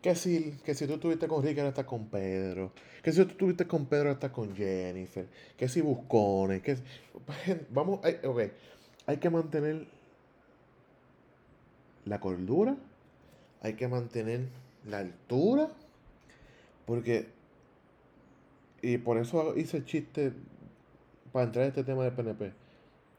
Que 0.00 0.14
si, 0.14 0.52
que 0.64 0.76
si 0.76 0.86
tú 0.86 0.94
estuviste 0.94 1.26
con 1.26 1.42
Ricky, 1.42 1.58
ahora 1.58 1.70
estás 1.70 1.86
con 1.86 2.06
Pedro. 2.06 2.70
Que 3.02 3.10
si 3.10 3.24
tú 3.24 3.30
estuviste 3.32 3.66
con 3.66 3.86
Pedro, 3.86 4.02
ahora 4.04 4.12
estás 4.12 4.30
con 4.30 4.54
Jennifer. 4.54 5.26
Que 5.56 5.68
si 5.68 5.80
buscones. 5.80 6.62
Que, 6.62 6.78
vamos, 7.70 7.98
ok. 8.24 8.42
Hay 9.06 9.16
que 9.16 9.28
mantener 9.28 9.88
la 12.04 12.20
cordura. 12.20 12.76
Hay 13.60 13.74
que 13.74 13.88
mantener 13.88 14.46
la 14.88 14.98
altura. 14.98 15.68
Porque. 16.86 17.26
Y 18.82 18.98
por 18.98 19.18
eso 19.18 19.56
hice 19.56 19.78
el 19.78 19.84
chiste 19.84 20.32
para 21.32 21.46
entrar 21.46 21.64
en 21.64 21.70
este 21.70 21.82
tema 21.82 22.04
del 22.04 22.12
PNP. 22.12 22.52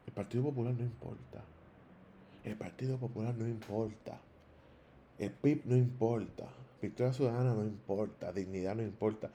El 0.06 0.12
Partido 0.14 0.44
Popular 0.44 0.72
no 0.72 0.82
importa. 0.82 1.44
El 2.48 2.56
Partido 2.56 2.96
Popular 2.96 3.34
no 3.34 3.46
importa. 3.46 4.18
El 5.18 5.30
PIB 5.30 5.66
no 5.66 5.76
importa. 5.76 6.48
Victoria 6.80 7.12
Ciudadana 7.12 7.52
no 7.52 7.62
importa. 7.62 8.32
Dignidad 8.32 8.74
no 8.74 8.82
importa. 8.82 9.30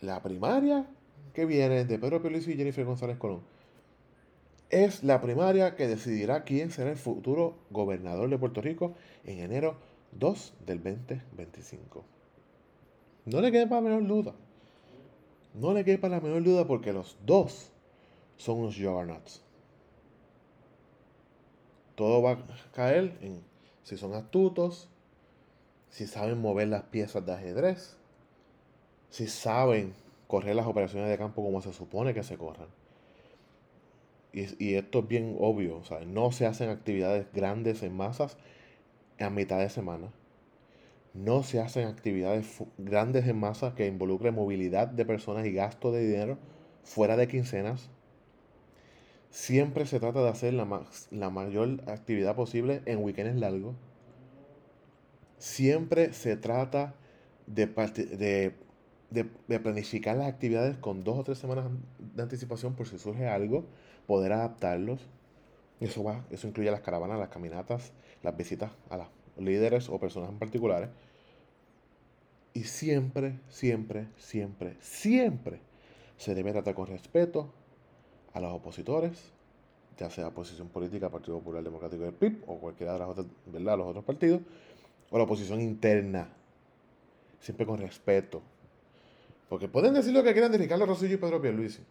La 0.00 0.20
primaria 0.20 0.84
que 1.32 1.44
viene 1.44 1.84
de 1.84 1.98
Pedro 1.98 2.20
Pierluisi 2.20 2.52
y 2.52 2.56
Jennifer 2.56 2.84
González 2.84 3.18
Colón 3.18 3.42
es 4.68 5.04
la 5.04 5.20
primaria 5.20 5.76
que 5.76 5.86
decidirá 5.86 6.42
quién 6.42 6.70
será 6.70 6.90
el 6.90 6.96
futuro 6.96 7.56
gobernador 7.70 8.28
de 8.28 8.38
Puerto 8.38 8.60
Rico 8.60 8.94
en 9.24 9.38
enero 9.38 9.76
2 10.18 10.54
del 10.66 10.82
2025. 10.82 12.04
No 13.26 13.40
le 13.40 13.52
quepa 13.52 13.76
la 13.76 13.80
menor 13.80 14.06
duda. 14.08 14.34
No 15.54 15.72
le 15.72 15.84
quepa 15.84 16.08
la 16.08 16.20
menor 16.20 16.42
duda 16.42 16.66
porque 16.66 16.92
los 16.92 17.16
dos 17.24 17.70
son 18.36 18.58
unos 18.58 18.74
juggernauts 18.74 19.44
todo 22.00 22.22
va 22.22 22.30
a 22.32 22.38
caer 22.72 23.12
en 23.20 23.42
si 23.82 23.98
son 23.98 24.14
astutos, 24.14 24.88
si 25.90 26.06
saben 26.06 26.40
mover 26.40 26.68
las 26.68 26.84
piezas 26.84 27.26
de 27.26 27.34
ajedrez, 27.34 27.94
si 29.10 29.26
saben 29.26 29.92
correr 30.26 30.56
las 30.56 30.66
operaciones 30.66 31.10
de 31.10 31.18
campo 31.18 31.44
como 31.44 31.60
se 31.60 31.74
supone 31.74 32.14
que 32.14 32.22
se 32.22 32.38
corran. 32.38 32.68
Y, 34.32 34.76
esto 34.76 35.00
es 35.00 35.08
bien 35.08 35.36
obvio, 35.40 35.82
no 36.06 36.32
se 36.32 36.46
hacen 36.46 36.70
actividades 36.70 37.26
grandes 37.34 37.82
en 37.82 37.94
masas 37.94 38.38
a 39.18 39.28
mitad 39.28 39.58
de 39.58 39.68
semana. 39.68 40.10
No 41.12 41.42
se 41.42 41.60
hacen 41.60 41.86
actividades 41.86 42.62
grandes 42.78 43.26
en 43.26 43.38
masa 43.38 43.74
que 43.74 43.86
involucren 43.86 44.34
movilidad 44.34 44.88
de 44.88 45.04
personas 45.04 45.44
y 45.44 45.52
gasto 45.52 45.92
de 45.92 46.06
dinero 46.06 46.38
fuera 46.82 47.18
de 47.18 47.28
quincenas 47.28 47.90
Siempre 49.30 49.86
se 49.86 50.00
trata 50.00 50.22
de 50.22 50.28
hacer 50.28 50.54
la, 50.54 50.84
la 51.10 51.30
mayor 51.30 51.82
actividad 51.86 52.34
posible 52.34 52.82
en 52.86 53.02
weekends 53.02 53.40
largos. 53.40 53.76
Siempre 55.38 56.12
se 56.12 56.36
trata 56.36 56.94
de, 57.46 57.66
de, 57.66 58.54
de, 59.48 59.60
planificar 59.60 60.16
las 60.16 60.28
actividades 60.28 60.76
con 60.78 61.04
dos 61.04 61.18
o 61.18 61.24
tres 61.24 61.38
semanas 61.38 61.66
de 61.98 62.22
anticipación 62.22 62.74
por 62.74 62.88
si 62.88 62.98
surge 62.98 63.28
algo, 63.28 63.64
poder 64.06 64.32
adaptarlos. 64.32 65.00
Eso, 65.78 66.04
va, 66.04 66.26
eso 66.30 66.48
incluye 66.48 66.70
las 66.70 66.80
caravanas, 66.80 67.18
las 67.18 67.28
caminatas, 67.28 67.92
las 68.22 68.36
visitas 68.36 68.72
a 68.90 68.96
los 68.98 69.08
líderes 69.38 69.88
o 69.88 69.98
personas 69.98 70.30
en 70.30 70.38
particulares. 70.38 70.90
Y 72.52 72.64
siempre, 72.64 73.38
siempre, 73.48 74.08
siempre, 74.16 74.76
siempre 74.80 75.60
se 76.16 76.34
debe 76.34 76.52
tratar 76.52 76.74
con 76.74 76.88
respeto, 76.88 77.54
a 78.32 78.40
los 78.40 78.52
opositores, 78.52 79.32
ya 79.98 80.10
sea 80.10 80.28
oposición 80.28 80.68
política, 80.68 81.10
Partido 81.10 81.38
Popular 81.38 81.62
Democrático 81.62 82.04
del 82.04 82.14
PIB 82.14 82.44
o 82.46 82.58
cualquiera 82.58 82.94
de 82.94 82.98
las 83.00 83.08
otras, 83.08 83.26
¿verdad? 83.46 83.76
los 83.78 83.88
otros 83.88 84.04
partidos, 84.04 84.40
o 85.10 85.18
la 85.18 85.24
oposición 85.24 85.60
interna, 85.60 86.28
siempre 87.40 87.66
con 87.66 87.78
respeto. 87.78 88.40
Porque 89.48 89.68
pueden 89.68 89.94
decir 89.94 90.12
lo 90.12 90.22
que 90.22 90.32
quieran 90.32 90.52
de 90.52 90.58
Ricardo 90.58 90.86
Rosillo 90.86 91.14
y 91.14 91.18
Pedro 91.18 91.42
Pierluisi. 91.42 91.82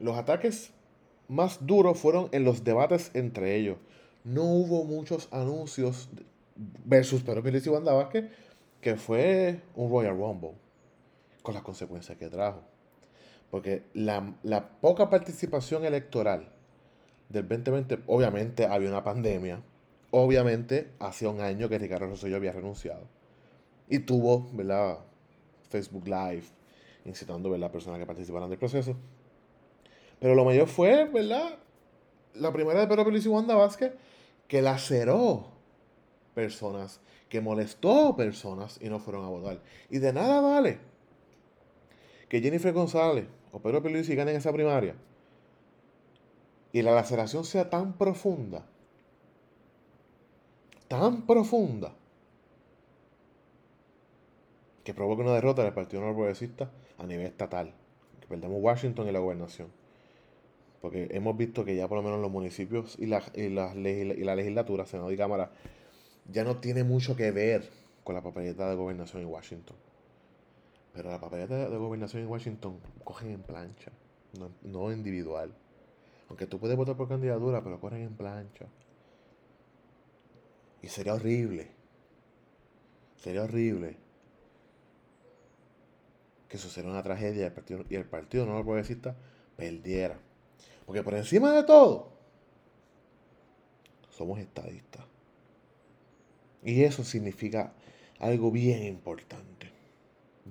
Los 0.00 0.16
ataques 0.16 0.70
más 1.28 1.66
duros 1.66 1.98
fueron 1.98 2.28
en 2.32 2.44
los 2.44 2.64
debates 2.64 3.10
entre 3.14 3.56
ellos. 3.56 3.76
No 4.24 4.44
hubo 4.44 4.84
muchos 4.84 5.28
anuncios 5.30 6.08
versus 6.84 7.22
Pedro 7.22 7.42
Pierluisi 7.42 7.68
y 7.68 7.72
Wanda 7.72 7.92
Vázquez, 7.92 8.30
que 8.80 8.96
fue 8.96 9.60
un 9.76 9.90
Royal 9.90 10.16
Rumble, 10.16 10.52
con 11.42 11.54
las 11.54 11.62
consecuencias 11.62 12.16
que 12.16 12.28
trajo. 12.28 12.62
Porque 13.50 13.84
la, 13.94 14.70
poca 14.80 15.08
participación 15.08 15.84
electoral 15.84 16.50
del 17.28 17.48
2020, 17.48 18.00
obviamente 18.06 18.66
había 18.66 18.88
una 18.90 19.04
pandemia, 19.04 19.62
obviamente 20.10 20.92
hacía 20.98 21.30
un 21.30 21.40
año 21.40 21.68
que 21.68 21.78
Ricardo 21.78 22.06
Rosselló 22.06 22.36
había 22.36 22.52
renunciado. 22.52 23.06
Y 23.88 24.00
tuvo, 24.00 24.48
¿verdad? 24.52 24.98
Facebook 25.70 26.06
Live, 26.06 26.44
incitando 27.04 27.52
a 27.54 27.58
las 27.58 27.70
personas 27.70 27.98
que 27.98 28.06
participaran 28.06 28.50
del 28.50 28.58
proceso. 28.58 28.94
Pero 30.20 30.34
lo 30.34 30.44
mayor 30.44 30.68
fue, 30.68 31.04
¿verdad? 31.06 31.58
La 32.34 32.52
primera 32.52 32.80
de 32.80 32.86
Pedro 32.86 33.04
Pérez 33.04 33.24
y 33.24 33.28
Wanda 33.28 33.54
Vázquez, 33.54 33.92
que 34.46 34.60
laceró 34.60 35.46
personas, 36.34 37.00
que 37.28 37.40
molestó 37.40 38.14
personas 38.14 38.78
y 38.82 38.88
no 38.88 38.98
fueron 38.98 39.24
a 39.24 39.28
votar. 39.28 39.60
Y 39.88 39.98
de 39.98 40.12
nada 40.12 40.40
vale 40.40 40.78
que 42.28 42.40
Jennifer 42.40 42.72
González 42.72 43.26
o 43.52 43.60
Pedro 43.60 43.82
Pierluisi 43.82 44.14
ganen 44.14 44.36
esa 44.36 44.52
primaria 44.52 44.94
y 46.72 46.82
la 46.82 46.92
laceración 46.92 47.44
sea 47.44 47.70
tan 47.70 47.94
profunda, 47.94 48.66
tan 50.88 51.26
profunda, 51.26 51.94
que 54.84 54.94
provoque 54.94 55.22
una 55.22 55.34
derrota 55.34 55.62
del 55.62 55.74
Partido 55.74 56.00
Nuevo 56.00 56.18
Progresista 56.18 56.70
a 56.98 57.06
nivel 57.06 57.26
estatal, 57.26 57.74
que 58.20 58.26
perdemos 58.26 58.58
Washington 58.60 59.08
y 59.08 59.12
la 59.12 59.18
gobernación. 59.18 59.68
Porque 60.80 61.08
hemos 61.10 61.36
visto 61.36 61.64
que 61.64 61.74
ya 61.74 61.88
por 61.88 61.98
lo 61.98 62.02
menos 62.02 62.20
los 62.20 62.30
municipios 62.30 62.96
y 62.98 63.06
la, 63.06 63.22
y 63.34 63.48
la, 63.48 63.74
y 63.74 64.24
la 64.24 64.36
legislatura, 64.36 64.86
Senado 64.86 65.10
y 65.10 65.16
Cámara, 65.16 65.50
ya 66.30 66.44
no 66.44 66.56
tiene 66.58 66.84
mucho 66.84 67.16
que 67.16 67.32
ver 67.32 67.68
con 68.04 68.14
la 68.14 68.22
papeleta 68.22 68.70
de 68.70 68.76
gobernación 68.76 69.22
en 69.22 69.28
Washington. 69.28 69.76
Pero 70.98 71.12
la 71.12 71.20
papeleta 71.20 71.56
de, 71.56 71.76
gobernación 71.76 72.24
en 72.24 72.28
Washington 72.28 72.80
cogen 73.04 73.30
en 73.30 73.40
plancha, 73.40 73.92
no, 74.64 74.90
individual. 74.90 75.54
Aunque 76.28 76.48
tú 76.48 76.58
puedes 76.58 76.76
votar 76.76 76.96
por 76.96 77.06
candidatura, 77.06 77.62
pero 77.62 77.78
cogen 77.78 78.02
en 78.02 78.16
plancha. 78.16 78.66
Y 80.82 80.88
sería 80.88 81.14
horrible. 81.14 81.70
Sería 83.16 83.44
horrible 83.44 83.96
que 86.48 86.58
sucediera 86.58 86.90
una 86.90 87.04
tragedia 87.04 87.42
y 87.42 87.44
el 87.44 87.52
partido, 87.52 87.84
y 87.88 87.94
el 87.94 88.04
partido 88.04 88.44
no 88.44 88.60
progresista 88.64 89.14
perdiera. 89.56 90.18
Porque 90.84 91.04
por 91.04 91.14
encima 91.14 91.52
de 91.52 91.62
todo, 91.62 92.10
somos 94.10 94.40
estadistas. 94.40 95.04
Y 96.64 96.82
eso 96.82 97.04
significa 97.04 97.72
algo 98.18 98.50
bien 98.50 98.82
importante, 98.82 99.77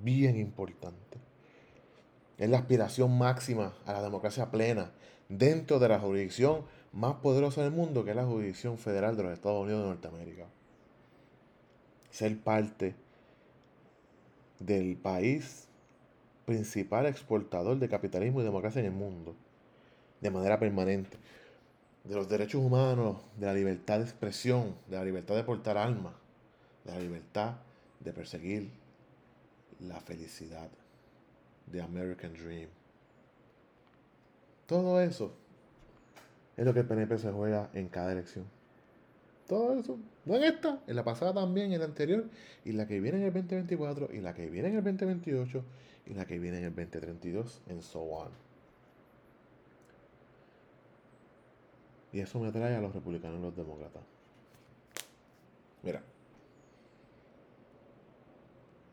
bien 0.04 0.38
importante. 0.38 1.18
Es 2.38 2.50
la 2.50 2.60
aspiración 2.60 3.18
máxima 3.18 3.74
a 3.86 3.94
la 3.94 4.04
democracia 4.04 4.52
plena 4.52 4.92
dentro 5.30 5.80
de 5.80 5.90
la 5.90 6.00
jurisdicción 6.00 6.64
más 6.94 7.16
poderosa 7.16 7.64
del 7.64 7.72
mundo, 7.72 8.04
que 8.04 8.12
es 8.12 8.16
la 8.16 8.26
jurisdicción 8.26 8.78
federal 8.78 9.18
de 9.18 9.24
los 9.24 9.34
Estados 9.34 9.64
Unidos 9.64 9.84
de 9.84 9.90
Norteamérica. 9.90 10.46
Ser 12.12 12.38
parte 12.40 12.96
del 14.60 14.96
país 14.98 15.68
principal 16.46 17.06
exportador 17.06 17.78
de 17.78 17.90
capitalismo 17.90 18.42
y 18.42 18.46
democracia 18.46 18.80
en 18.80 18.88
el 18.88 18.94
mundo, 18.94 19.36
de 20.22 20.32
manera 20.32 20.60
permanente. 20.60 21.18
De 22.04 22.16
los 22.16 22.30
derechos 22.30 22.62
humanos, 22.64 23.18
de 23.36 23.48
la 23.48 23.54
libertad 23.54 23.98
de 23.98 24.06
expresión, 24.06 24.76
de 24.88 24.96
la 24.96 25.04
libertad 25.04 25.36
de 25.36 25.44
portar 25.44 25.78
alma, 25.78 26.14
de 26.86 26.92
la 26.94 27.00
libertad 27.00 27.56
de 28.00 28.14
perseguir 28.14 28.72
la 29.80 30.00
felicidad, 30.02 30.70
the 31.72 31.82
American 31.82 32.34
Dream. 32.34 32.70
Todo 34.66 35.00
eso 35.00 35.34
es 36.56 36.66
lo 36.66 36.74
que 36.74 36.82
el 36.82 36.88
PNP 36.88 37.18
se 37.18 37.32
juega 37.32 37.70
en 37.74 37.88
cada 37.88 38.12
elección. 38.12 38.46
Todo 39.48 39.80
eso. 39.80 39.98
No 40.26 40.36
en 40.36 40.44
esta, 40.44 40.82
en 40.88 40.96
la 40.96 41.04
pasada 41.04 41.34
también, 41.34 41.72
en 41.72 41.80
la 41.80 41.86
anterior, 41.86 42.26
y 42.66 42.74
la 42.74 42.86
que 42.86 43.00
viene 43.00 43.20
en 43.20 43.24
el 43.26 43.34
2024, 43.34 44.10
y 44.14 44.20
la 44.20 44.34
que 44.34 44.50
viene 44.50 44.70
en 44.70 44.76
el 44.76 44.84
2028, 44.84 45.64
y 46.08 46.14
la 46.16 46.26
que 46.26 46.40
viene 46.40 46.58
en 46.58 46.66
el 46.66 46.76
2032, 46.76 47.62
en 47.68 47.82
so 47.82 48.02
on. 48.02 48.30
Y 52.12 52.20
eso 52.20 52.40
me 52.40 52.52
trae 52.52 52.76
a 52.76 52.82
los 52.82 52.94
republicanos 52.94 53.40
y 53.40 53.42
los 53.44 53.56
demócratas. 53.56 54.02
Mira. 55.84 56.02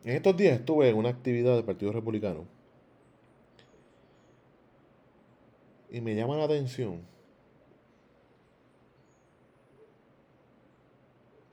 En 0.05 0.17
estos 0.17 0.37
días 0.37 0.61
estuve 0.61 0.91
en 0.91 0.97
una 0.97 1.09
actividad 1.09 1.55
del 1.57 1.65
Partido 1.65 1.91
Republicano. 1.91 2.45
Y 5.91 6.01
me 6.01 6.15
llama 6.15 6.37
la 6.37 6.45
atención 6.45 7.01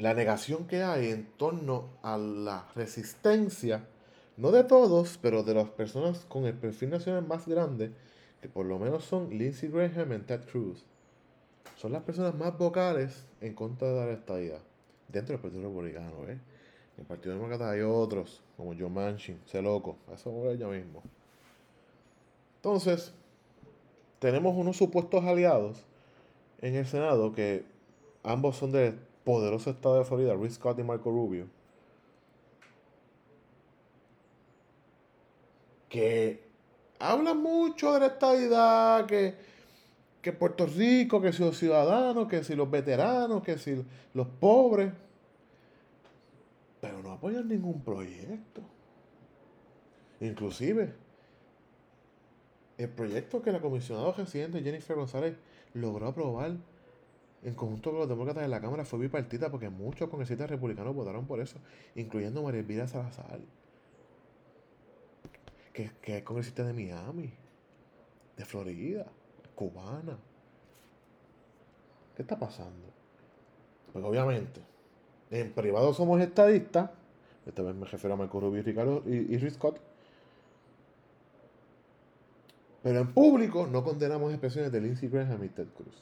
la 0.01 0.15
negación 0.15 0.65
que 0.65 0.81
hay 0.81 1.11
en 1.11 1.27
torno 1.37 1.89
a 2.01 2.17
la 2.17 2.67
resistencia, 2.75 3.85
no 4.35 4.49
de 4.51 4.63
todos, 4.63 5.19
pero 5.21 5.43
de 5.43 5.53
las 5.53 5.69
personas 5.69 6.25
con 6.27 6.45
el 6.45 6.55
perfil 6.55 6.89
nacional 6.89 7.27
más 7.27 7.47
grande, 7.47 7.91
que 8.41 8.49
por 8.49 8.65
lo 8.65 8.79
menos 8.79 9.03
son 9.05 9.29
Lindsey 9.29 9.69
Graham 9.69 10.13
y 10.13 10.17
Ted 10.19 10.41
Cruz. 10.51 10.83
Son 11.77 11.91
las 11.91 12.01
personas 12.01 12.33
más 12.33 12.57
vocales 12.57 13.27
en 13.41 13.53
contra 13.53 13.89
de 13.89 14.07
la 14.07 14.13
estadía 14.13 14.57
dentro 15.07 15.33
del 15.33 15.41
Partido 15.41 15.63
Republicano, 15.63 16.27
¿eh? 16.27 16.39
En 17.01 17.05
el 17.05 17.07
Partido 17.07 17.33
Demócrata 17.33 17.71
hay 17.71 17.81
otros, 17.81 18.43
como 18.55 18.75
John 18.77 18.93
Manchin, 18.93 19.39
ese 19.47 19.59
loco, 19.59 19.97
eso 20.13 20.29
es 20.45 20.55
ella 20.55 20.67
mismo. 20.67 21.01
Entonces, 22.57 23.11
tenemos 24.19 24.55
unos 24.55 24.77
supuestos 24.77 25.23
aliados 25.23 25.83
en 26.61 26.75
el 26.75 26.85
Senado 26.85 27.33
que 27.33 27.65
ambos 28.21 28.57
son 28.57 28.71
de 28.71 28.93
poderoso 29.23 29.71
estado 29.71 29.97
de 29.97 30.05
Florida, 30.05 30.35
Rick 30.35 30.51
Scott 30.51 30.77
y 30.77 30.83
Marco 30.83 31.09
Rubio, 31.09 31.47
que 35.89 36.43
hablan 36.99 37.41
mucho 37.41 37.93
de 37.93 37.99
la 37.99 38.05
estadidad, 38.05 39.07
que, 39.07 39.33
que 40.21 40.31
Puerto 40.33 40.67
Rico, 40.67 41.19
que 41.19 41.33
si 41.33 41.43
los 41.43 41.57
ciudadanos, 41.57 42.27
que 42.27 42.43
si 42.43 42.55
los 42.55 42.69
veteranos, 42.69 43.41
que 43.41 43.57
si 43.57 43.83
los 44.13 44.27
pobres, 44.27 44.93
pero 46.81 47.01
no 47.03 47.11
apoyan 47.11 47.47
ningún 47.47 47.83
proyecto. 47.83 48.61
Inclusive, 50.19 50.93
el 52.77 52.89
proyecto 52.89 53.41
que 53.41 53.51
la 53.51 53.61
comisionada 53.61 54.11
residente 54.11 54.61
Jennifer 54.61 54.95
González 54.95 55.37
logró 55.73 56.07
aprobar 56.07 56.57
en 57.43 57.55
conjunto 57.55 57.91
con 57.91 57.99
los 57.99 58.09
demócratas 58.09 58.43
de 58.43 58.49
la 58.49 58.61
Cámara 58.61 58.85
fue 58.85 58.99
bipartita 58.99 59.49
porque 59.49 59.69
muchos 59.69 60.09
congresistas 60.09 60.49
republicanos 60.49 60.95
votaron 60.95 61.25
por 61.25 61.39
eso, 61.39 61.59
incluyendo 61.95 62.43
María 62.43 62.61
Elvira 62.61 62.87
Salazar, 62.87 63.39
que, 65.73 65.91
que 66.01 66.17
es 66.17 66.23
congresista 66.23 66.63
de 66.63 66.73
Miami, 66.73 67.31
de 68.37 68.45
Florida, 68.45 69.05
cubana. 69.55 70.17
¿Qué 72.15 72.23
está 72.23 72.37
pasando? 72.37 72.87
Pues 73.93 74.03
obviamente, 74.03 74.61
en 75.31 75.51
privado 75.53 75.93
somos 75.93 76.21
estadistas, 76.21 76.91
esta 77.45 77.63
vez 77.63 77.73
me 77.73 77.85
refiero 77.85 78.13
a 78.13 78.17
Marco 78.17 78.39
Rubio 78.39 78.59
y, 78.59 78.63
Ricardo, 78.63 79.01
y, 79.05 79.33
y 79.33 79.49
Scott, 79.49 79.79
pero 82.83 82.99
en 82.99 83.13
público 83.13 83.67
no 83.67 83.83
condenamos 83.83 84.31
expresiones 84.31 84.71
de 84.71 84.81
Lindsey 84.81 85.09
Graham 85.09 85.43
y 85.43 85.49
Ted 85.49 85.67
Cruz. 85.75 85.95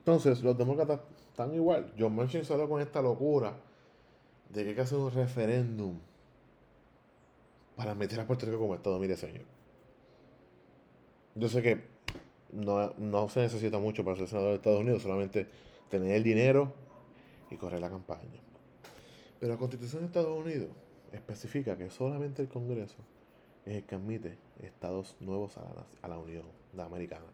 Entonces, 0.00 0.42
los 0.42 0.58
demócratas 0.58 1.00
están 1.30 1.54
igual. 1.54 1.92
John 1.98 2.14
Manchin 2.14 2.44
salió 2.44 2.68
con 2.68 2.82
esta 2.82 3.00
locura 3.00 3.54
de 4.50 4.62
que 4.62 4.70
hay 4.70 4.74
que 4.74 4.80
hacer 4.80 4.98
un 4.98 5.10
referéndum 5.10 5.98
para 7.76 7.94
meter 7.94 8.20
a 8.20 8.26
Puerto 8.26 8.44
Rico 8.44 8.58
como 8.58 8.74
Estado. 8.74 8.98
Mire, 8.98 9.16
señor. 9.16 9.44
Yo 11.36 11.48
sé 11.48 11.62
que 11.62 11.91
no, 12.52 13.28
se 13.28 13.40
necesita 13.40 13.78
mucho 13.78 14.04
para 14.04 14.16
ser 14.16 14.28
senador 14.28 14.50
de 14.50 14.56
Estados 14.56 14.80
Unidos, 14.80 15.02
solamente 15.02 15.46
tener 15.90 16.16
el 16.16 16.22
dinero 16.22 16.72
y 17.50 17.56
correr 17.56 17.80
la 17.80 17.90
campaña. 17.90 18.40
Pero 19.40 19.52
la 19.52 19.58
Constitución 19.58 20.02
de 20.02 20.06
Estados 20.06 20.38
Unidos 20.38 20.68
especifica 21.12 21.76
que 21.76 21.90
solamente 21.90 22.42
el 22.42 22.48
Congreso 22.48 22.98
es 23.66 23.76
el 23.76 23.84
que 23.84 23.94
admite 23.94 24.38
estados 24.62 25.16
nuevos 25.20 25.56
a 25.56 25.62
la, 25.62 25.86
a 26.02 26.08
la 26.08 26.18
Unión 26.18 26.44
Americana 26.78 27.26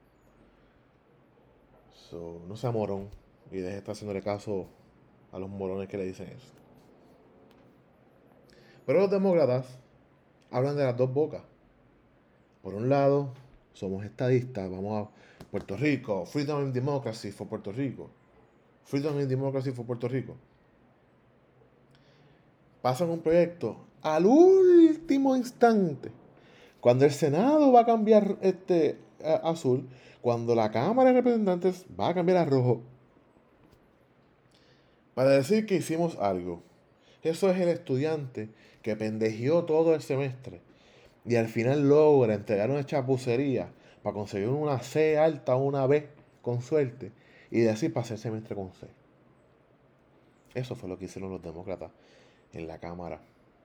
no 2.17 2.57
sea 2.57 2.71
morón 2.71 3.09
y 3.51 3.57
deje 3.57 3.73
de 3.73 3.79
estar 3.79 3.93
haciéndole 3.93 4.23
caso 4.23 4.67
a 5.33 5.39
los 5.39 5.49
morones 5.49 5.89
que 5.89 5.97
le 5.97 6.05
dicen 6.05 6.29
eso. 6.29 6.53
Pero 8.87 9.01
los 9.01 9.11
demócratas 9.11 9.79
hablan 10.51 10.77
de 10.77 10.85
las 10.85 10.97
dos 10.97 11.13
bocas. 11.13 11.43
Por 12.63 12.75
un 12.75 12.89
lado, 12.89 13.31
somos 13.79 14.05
estadistas, 14.05 14.69
vamos 14.69 15.07
a 15.07 15.45
Puerto 15.51 15.77
Rico, 15.77 16.27
Freedom 16.27 16.63
and 16.63 16.75
Democracy 16.75 17.31
for 17.31 17.47
Puerto 17.47 17.71
Rico. 17.71 18.11
Freedom 18.85 19.17
and 19.19 19.29
Democracy 19.29 19.71
for 19.71 19.87
Puerto 19.87 20.09
Rico. 20.09 20.35
Pasan 22.83 23.11
un 23.11 23.21
proyecto 23.21 23.77
al 24.03 24.27
último 24.27 25.37
instante. 25.37 26.11
Cuando 26.81 27.05
el 27.05 27.13
Senado 27.13 27.71
va 27.71 27.83
a 27.83 27.87
cambiar 27.87 28.37
este 28.41 28.99
azul, 29.45 29.89
cuando 30.23 30.55
la 30.55 30.71
Cámara 30.73 31.11
de 31.11 31.17
Representantes 31.17 31.87
va 31.99 32.09
a 32.09 32.15
cambiar 32.15 32.39
a 32.39 32.45
rojo, 32.47 32.81
para 35.15 35.31
decir 35.31 35.67
que 35.67 35.77
hicimos 35.77 36.17
algo. 36.17 36.63
Eso 37.23 37.51
es 37.51 37.61
el 37.61 37.69
estudiante 37.69 38.49
que 38.83 38.97
pendejió 38.97 39.65
todo 39.65 39.95
el 39.95 40.03
semestre 40.03 40.63
y 41.25 41.37
al 41.37 41.49
final 41.49 41.89
logra 41.89 42.35
entregar 42.35 42.71
una 42.71 42.85
chapucería 42.85 43.71
para 44.03 44.15
conseguir 44.15 44.49
una 44.49 44.79
C 44.81 45.19
alta 45.19 45.57
una 45.57 45.87
B 45.87 46.09
con 46.43 46.63
suerte 46.63 47.13
y 47.51 47.61
decir 47.61 47.93
para 47.93 48.05
hacer 48.05 48.19
semestre 48.19 48.55
con 48.55 48.73
C. 48.73 48.87
Eso 50.55 50.75
fue 50.75 50.89
lo 50.89 50.99
que 50.99 51.07
hicieron 51.07 51.31
los 51.31 51.43
demócratas 51.43 51.91
en 52.53 52.67
la 52.67 52.79
Cámara. 52.79 53.21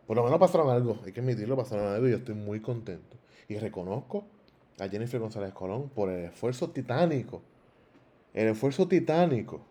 Por 0.06 0.18
lo 0.18 0.24
menos 0.24 0.39
pasaron 0.39 0.70
algo, 0.70 1.00
hay 1.06 1.13
que 1.13 1.22
admitirlo, 1.22 1.56
pasaron 1.56 1.88
algo 1.88 2.08
y 2.08 2.12
yo 2.12 2.18
estoy 2.18 2.36
muy 2.36 2.60
contento. 2.60 3.18
Y 3.48 3.58
reconozco 3.58 4.26
a 4.80 4.88
Jennifer 4.89 5.20
González 5.20 5.54
Colón 5.54 5.89
por 5.89 6.10
el 6.10 6.26
esfuerzo 6.26 6.70
titánico, 6.72 7.42
el 8.34 8.50
esfuerzo 8.50 8.88
titánico 8.88 9.62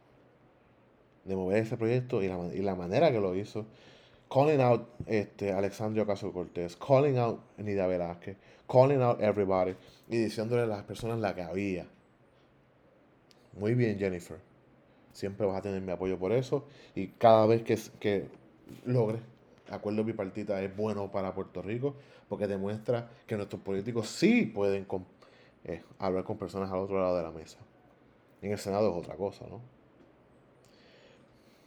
de 1.24 1.36
mover 1.36 1.58
ese 1.58 1.76
proyecto 1.76 2.22
y 2.22 2.28
la, 2.62 2.74
manera 2.74 3.12
que 3.12 3.20
lo 3.20 3.34
hizo. 3.36 3.66
Calling 4.32 4.60
out 4.62 4.88
este, 5.06 5.52
Alexandria 5.52 6.04
Ocasio 6.04 6.32
Cortés, 6.32 6.76
calling 6.76 7.18
out 7.18 7.40
Nidia 7.58 7.86
Velázquez, 7.86 8.36
calling 8.66 9.02
out 9.02 9.20
everybody 9.20 9.74
y 10.08 10.16
diciéndole 10.16 10.62
a 10.62 10.66
las 10.66 10.84
personas 10.84 11.18
la 11.18 11.34
que 11.34 11.42
había. 11.42 11.86
Muy 13.58 13.74
bien, 13.74 13.98
Jennifer. 13.98 14.38
Siempre 15.12 15.46
vas 15.46 15.58
a 15.58 15.62
tener 15.62 15.82
mi 15.82 15.92
apoyo 15.92 16.18
por 16.18 16.32
eso. 16.32 16.64
Y 16.94 17.08
cada 17.08 17.44
vez 17.44 17.62
que, 17.62 17.78
que 18.00 18.28
logres 18.86 19.20
acuerdo 19.70 20.04
bipartita 20.04 20.62
es 20.62 20.74
bueno 20.74 21.10
para 21.10 21.34
Puerto 21.34 21.62
Rico 21.62 21.94
porque 22.28 22.46
demuestra 22.46 23.10
que 23.26 23.36
nuestros 23.36 23.60
políticos 23.60 24.08
sí 24.08 24.46
pueden 24.46 24.86
eh, 25.64 25.82
hablar 25.98 26.24
con 26.24 26.38
personas 26.38 26.70
al 26.70 26.78
otro 26.78 26.98
lado 26.98 27.16
de 27.16 27.22
la 27.22 27.30
mesa. 27.30 27.58
En 28.40 28.52
el 28.52 28.58
Senado 28.58 28.90
es 28.90 28.96
otra 28.96 29.16
cosa, 29.16 29.46
¿no? 29.48 29.60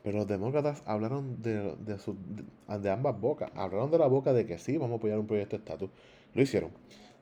Pero 0.05 0.19
los 0.19 0.27
demócratas 0.27 0.83
hablaron 0.85 1.41
de, 1.41 1.75
de, 1.79 2.89
ambas 2.91 3.19
bocas. 3.19 3.49
Hablaron 3.55 3.89
de 3.89 3.97
la 3.97 4.05
boca 4.05 4.33
de 4.33 4.45
que 4.45 4.59
sí, 4.59 4.77
vamos 4.77 4.93
a 4.93 4.97
apoyar 4.97 5.17
un 5.17 5.25
proyecto 5.25 5.57
de 5.57 5.63
estatus. 5.63 5.89
Lo 6.35 6.43
hicieron. 6.43 6.69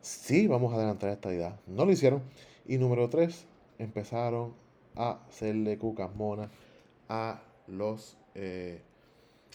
Sí, 0.02 0.48
vamos 0.48 0.74
a 0.74 0.76
adelantar 0.76 1.10
esta 1.12 1.34
idea. 1.34 1.58
No 1.66 1.86
lo 1.86 1.94
hicieron. 1.94 2.22
Y 2.68 2.78
número 2.78 3.10
tres, 3.10 3.46
empezaron 3.80 4.54
a 4.98 5.22
hacerle 5.30 5.78
cucas 5.78 6.14
monas 6.14 6.50
a 7.08 7.42
los 7.68 8.18
eh, 8.36 8.82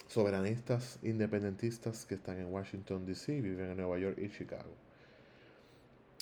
soberanistas 0.07 0.97
independentistas 1.03 2.07
que 2.07 2.15
están 2.15 2.39
en 2.39 2.51
Washington, 2.51 3.05
D.C., 3.05 3.41
viven 3.41 3.69
en 3.69 3.77
Nueva 3.77 3.99
York 3.99 4.17
y 4.17 4.29
Chicago. 4.31 4.73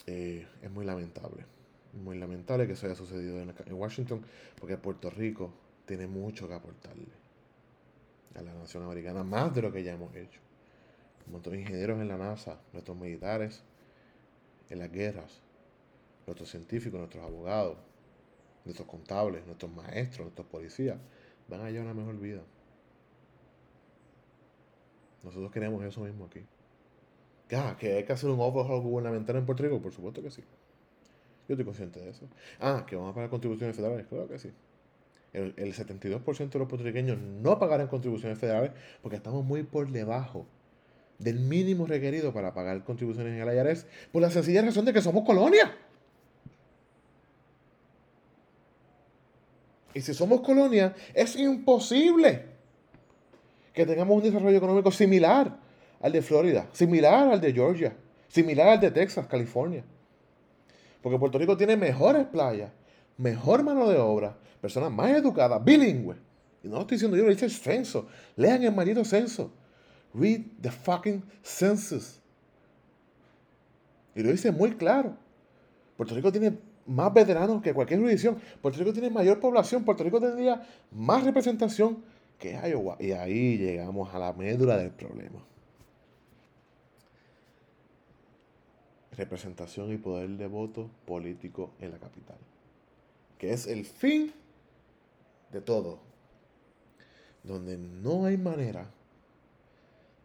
Eh, 0.08 0.46
es 0.62 0.72
muy 0.72 0.84
lamentable, 0.84 1.46
muy 2.04 2.17
lamentable 2.17 2.67
que 2.67 2.74
eso 2.74 2.86
haya 2.86 2.96
sucedido 2.96 3.39
en, 3.39 3.54
en 3.65 3.74
Washington, 3.76 4.26
porque 4.60 4.76
Puerto 4.76 5.10
Rico 5.10 5.54
tiene 5.88 6.06
mucho 6.06 6.47
que 6.47 6.54
aportarle 6.54 7.08
a 8.36 8.41
la 8.41 8.54
nación 8.54 8.84
americana, 8.84 9.23
más 9.23 9.56
de 9.56 9.63
lo 9.63 9.71
que 9.71 9.84
ya 9.84 9.93
hemos 9.93 10.15
hecho. 10.15 10.39
De 11.26 11.60
ingenieros 11.60 12.00
en 12.00 12.08
la 12.08 12.17
NASA, 12.17 12.60
nuestros 12.71 12.95
militares 12.95 13.63
en 14.69 14.80
las 14.80 14.91
guerras, 14.91 15.41
nuestros 16.26 16.50
científicos, 16.50 17.00
nuestros 17.00 17.23
abogados, 17.23 17.78
nuestros 18.63 18.88
contables, 18.88 19.45
nuestros 19.45 19.71
maestros, 19.71 20.26
nuestros 20.26 20.47
policías, 20.47 20.97
van 21.47 21.62
a 21.62 21.69
llevar 21.69 21.86
una 21.88 21.93
mejor 21.93 22.19
vida. 22.19 22.41
Nosotros 25.23 25.52
queremos 25.52 25.84
eso 25.84 26.02
mismo 26.02 26.26
aquí. 26.26 26.45
Ah, 27.52 27.76
que 27.80 27.93
hay 27.93 28.04
que 28.04 28.13
hacer 28.13 28.30
un 28.30 28.39
overhaul 28.39 28.82
gubernamental 28.82 29.38
en 29.38 29.45
Puerto 29.45 29.63
Rico, 29.63 29.82
por 29.82 29.93
supuesto 29.93 30.21
que 30.21 30.32
sí. 30.32 30.41
Yo 31.47 31.54
estoy 31.54 31.65
consciente 31.65 32.00
de 32.00 32.10
eso. 32.10 32.28
Ah, 32.60 32.86
que 32.86 32.95
vamos 32.95 33.12
a 33.12 33.15
pagar 33.15 33.30
contribuciones 33.30 33.76
federales, 33.76 34.06
claro 34.08 34.28
que 34.28 34.38
sí. 34.38 34.52
El, 35.34 35.54
el 35.58 35.74
72% 35.74 36.50
de 36.50 36.60
los 36.60 36.68
puertorriqueños 36.68 37.18
no 37.20 37.60
pagarán 37.60 37.88
contribuciones 37.88 38.38
federales 38.38 38.72
porque 39.02 39.18
estamos 39.18 39.44
muy 39.44 39.63
por 39.63 39.90
debajo 39.92 40.46
del 41.20 41.40
mínimo 41.40 41.86
requerido 41.86 42.34
para 42.34 42.54
pagar 42.54 42.84
contribuciones 42.84 43.34
en 43.34 43.48
el 43.48 43.56
IRS 43.56 43.86
por 44.12 44.22
la 44.22 44.30
sencilla 44.30 44.62
razón 44.62 44.86
de 44.86 44.94
que 44.94 45.02
somos 45.02 45.24
colonia. 45.24 45.76
Y 49.94 50.02
si 50.02 50.13
somos 50.13 50.42
colonia, 50.42 50.94
es 51.13 51.36
imposible 51.36 52.46
que 53.74 53.86
tengamos 53.86 54.18
un 54.18 54.24
desarrollo 54.24 54.58
económico 54.58 54.92
similar 54.92 55.58
al 56.00 56.12
de 56.12 56.22
Florida, 56.22 56.68
similar 56.72 57.32
al 57.32 57.42
de 57.42 57.52
Georgia, 57.52 57.96
similar 58.28 58.68
al 58.68 58.80
de 58.80 58.92
Texas, 58.92 59.26
California. 59.26 59.84
Porque 61.02 61.18
Puerto 61.18 61.40
Rico 61.40 61.58
tiene 61.58 61.76
mejores 61.78 62.28
playas, 62.28 62.72
mejor 63.18 63.64
mano 63.64 63.90
de 63.90 63.98
obra, 63.98 64.38
personas 64.62 64.92
más 64.92 65.12
educadas, 65.12 65.64
bilingües. 65.64 66.18
Y 66.64 66.68
no 66.68 66.76
lo 66.76 66.82
estoy 66.82 66.96
diciendo 66.96 67.18
yo, 67.18 67.24
lo 67.24 67.30
dice 67.30 67.46
el 67.46 67.52
censo. 67.52 68.08
Lean 68.36 68.64
el 68.64 68.74
maldito 68.74 69.04
censo. 69.04 69.52
Read 70.14 70.42
the 70.62 70.72
fucking 70.72 71.24
census. 71.44 72.20
Y 74.16 74.24
lo 74.24 74.32
dice 74.32 74.52
muy 74.52 74.72
claro. 74.72 75.16
Puerto 75.96 76.16
Rico 76.16 76.32
tiene 76.32 76.58
más 76.86 77.14
veteranos 77.14 77.62
que 77.62 77.74
cualquier 77.74 78.00
jurisdicción. 78.00 78.38
Puerto 78.62 78.80
Rico 78.80 78.94
tiene 78.94 79.10
mayor 79.10 79.40
población. 79.40 79.84
Puerto 79.84 80.04
Rico 80.04 80.20
tendría 80.20 80.68
más 80.92 81.24
representación 81.24 82.04
que 82.40 82.54
Iowa. 82.54 82.98
Y 83.00 83.12
ahí 83.12 83.58
llegamos 83.58 84.14
a 84.14 84.20
la 84.20 84.34
médula 84.34 84.78
del 84.78 84.92
problema. 84.92 85.40
Representación 89.12 89.92
y 89.92 89.98
poder 89.98 90.30
de 90.30 90.48
voto 90.48 90.90
político 91.06 91.72
en 91.80 91.92
la 91.92 91.98
capital. 91.98 92.38
Que 93.38 93.54
es 93.54 93.67
el 93.67 93.86
fin 93.86 94.34
de 95.52 95.62
todo. 95.62 96.00
Donde 97.43 97.78
no 97.78 98.26
hay 98.26 98.38
manera 98.38 98.91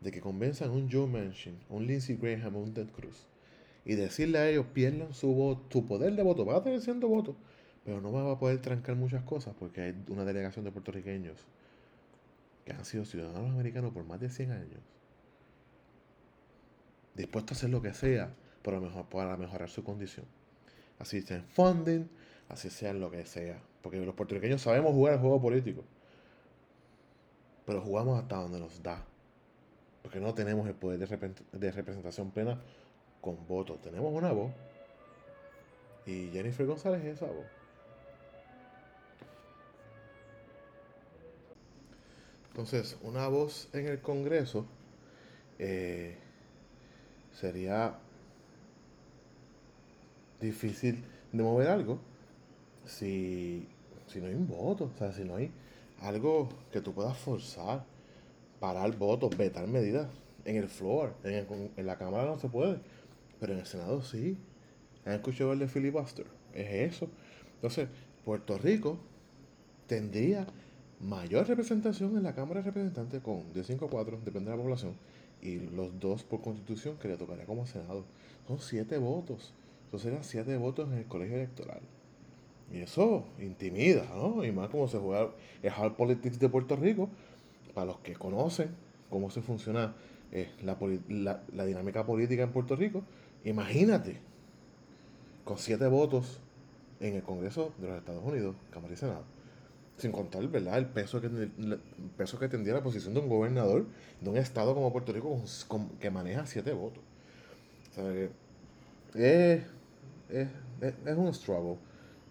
de 0.01 0.11
que 0.11 0.21
convenzan 0.21 0.71
a 0.71 0.73
un 0.73 0.91
Joe 0.91 1.07
Manchin, 1.07 1.59
un 1.69 1.87
Lindsey 1.87 2.17
Graham, 2.17 2.57
un 2.57 2.75
Ted 2.75 2.89
Cruz 2.89 3.27
y 3.85 3.95
decirle 3.95 4.39
a 4.39 4.49
ellos 4.49 4.67
pierdan 4.73 5.13
su, 5.13 5.33
voto, 5.35 5.63
su 5.71 5.87
poder 5.87 6.15
de 6.15 6.23
voto, 6.23 6.45
va 6.45 6.57
a 6.57 6.63
tener 6.63 6.81
siendo 6.81 7.09
voto, 7.09 7.37
pero 7.85 8.01
no 8.01 8.13
va 8.13 8.33
a 8.33 8.39
poder 8.39 8.61
trancar 8.61 8.97
muchas 8.97 9.23
cosas 9.25 9.55
porque 9.59 9.81
hay 9.81 10.05
una 10.09 10.25
delegación 10.25 10.65
de 10.65 10.71
puertorriqueños 10.71 11.45
que 12.65 12.73
han 12.73 12.85
sido 12.85 13.05
ciudadanos 13.05 13.51
americanos 13.51 13.93
por 13.93 14.05
más 14.05 14.21
de 14.21 14.31
100 14.31 14.53
años, 14.53 14.81
dispuestos 17.15 17.57
a 17.57 17.59
hacer 17.59 17.71
lo 17.71 17.83
que 17.83 17.93
sea 17.93 18.33
para, 18.63 18.81
mejor, 18.81 19.09
para 19.09 19.37
mejorar 19.37 19.69
su 19.69 19.83
condición. 19.83 20.27
Así 21.01 21.25
en 21.29 21.45
funding, 21.45 22.05
así 22.53 22.71
sea 22.71 22.91
en 22.91 23.01
lo 23.01 23.11
que 23.11 23.27
sea. 23.27 23.61
Porque 23.83 23.99
los 23.99 24.15
puertorriqueños 24.15 24.63
sabemos 24.63 24.93
jugar 24.93 25.15
el 25.15 25.21
juego 25.21 25.43
político, 25.43 25.83
pero 27.67 27.81
jugamos 27.81 28.23
hasta 28.23 28.37
donde 28.37 28.61
nos 28.61 28.81
da 28.81 29.05
porque 30.03 30.19
no 30.21 30.35
tenemos 30.35 30.67
el 30.67 30.75
poder 30.75 30.99
de, 30.99 31.73
representación 31.73 32.31
plena 32.33 32.61
con 33.21 33.47
votos. 33.47 33.81
Tenemos 33.81 34.13
una 34.13 34.33
voz. 34.33 34.51
Y 36.05 36.31
Jennifer 36.33 36.67
González 36.67 37.05
es 37.05 37.17
esa 37.17 37.27
voz. 37.27 37.47
Entonces, 42.49 42.99
una 43.03 43.29
voz 43.29 43.69
en 43.73 43.87
el 43.87 44.01
Congreso 44.01 44.67
eh, 45.59 46.19
sería 47.33 47.95
difícil 50.41 51.05
de 51.31 51.43
mover 51.43 51.69
algo 51.69 52.01
si, 52.87 53.67
si 54.07 54.21
no 54.21 54.27
hay 54.27 54.35
un 54.35 54.47
voto, 54.47 54.91
o 54.95 54.99
sea, 54.99 55.13
si 55.13 55.25
no 55.25 55.37
hay 55.37 55.51
algo 56.01 56.49
que 56.73 56.81
tú 56.81 56.93
puedas 56.93 57.17
forzar 57.17 57.85
parar 58.63 58.97
votos, 58.97 59.37
vetar 59.37 59.67
medidas. 59.67 60.09
En 60.45 60.57
el 60.57 60.69
floor, 60.69 61.15
en, 61.25 61.87
la 61.87 61.99
Cámara 61.99 62.27
no 62.27 62.39
se 62.39 62.49
puede, 62.49 62.79
pero 63.41 63.53
en 63.53 63.59
el 63.59 63.67
Senado 63.67 64.03
sí. 64.03 64.39
¿Han 65.05 65.15
escuchado 65.15 65.53
el 65.53 65.59
de 65.59 65.67
filibuster? 65.67 66.27
Es 66.55 66.95
eso. 66.95 67.09
Entonces, 67.57 67.89
Puerto 68.25 68.57
Rico 68.59 68.99
tendría 69.89 70.47
mayor 71.01 71.49
representación 71.49 72.17
en 72.17 72.23
la 72.23 72.37
Cámara 72.37 72.61
de 72.61 72.67
Representantes 72.67 73.21
con 73.21 73.53
de 73.53 73.65
5 73.65 73.85
a 73.85 73.91
4, 73.91 74.21
depende 74.25 74.51
de 74.51 74.57
la 74.57 74.63
población, 74.63 74.95
y 75.41 75.59
los 75.59 75.99
dos 75.99 76.23
por 76.23 76.41
constitución 76.41 76.97
que 76.99 77.09
le 77.09 77.17
tocaría 77.17 77.47
como 77.47 77.67
Senado. 77.67 78.05
Son 78.47 78.61
7 78.61 78.97
votos. 78.99 79.53
Entonces 79.87 80.13
eran 80.13 80.23
7 80.23 80.57
votos 80.57 80.89
en 80.93 80.99
el 80.99 81.07
colegio 81.07 81.37
electoral. 81.37 81.81
Y 82.73 82.81
eso 82.81 83.25
intimida, 83.39 84.07
¿no? 84.15 84.45
Y 84.45 84.51
más 84.51 84.71
como 84.71 84.89
se 84.89 84.99
juega 84.99 85.31
el 85.63 85.71
hard 85.71 85.93
politics 85.93 86.39
de 86.39 86.49
Puerto 86.49 86.75
Rico, 86.77 87.11
para 87.75 87.87
los 87.87 87.99
que 87.99 88.15
conocen 88.15 88.71
cómo 89.11 89.31
se 89.31 89.43
funciona 89.43 89.95
eh, 90.33 90.51
la, 90.63 91.67
dinámica 91.67 92.07
política 92.07 92.43
en 92.43 92.51
Puerto 92.51 92.75
Rico, 92.77 93.03
imagínate, 93.45 94.19
con 95.45 95.59
siete 95.59 95.87
votos 95.87 96.41
en 97.01 97.17
el 97.17 97.23
Congreso 97.23 97.73
de 97.79 97.89
los 97.89 97.99
Estados 97.99 98.25
Unidos, 98.25 98.57
Cámara 98.71 98.95
y 98.95 98.97
Senado, 98.97 99.25
sin 99.99 100.13
contar 100.13 100.47
¿verdad? 100.49 100.79
El, 100.79 100.87
peso 100.87 101.21
que, 101.21 101.27
el 101.27 101.81
peso 102.17 102.39
que 102.39 102.49
tendría 102.49 102.75
la 102.75 102.83
posición 102.83 103.13
de 103.13 103.21
un 103.21 103.29
gobernador 103.29 103.85
de 104.21 104.31
un 104.31 104.37
estado 104.39 104.75
como 104.75 104.93
Puerto 104.93 105.13
Rico 105.13 105.43
que 106.01 106.11
maneja 106.11 106.47
siete 106.47 106.73
votos. 106.73 107.03
es, 109.15 109.63
es 110.31 111.17
un 111.17 111.35
struggle. 111.35 111.77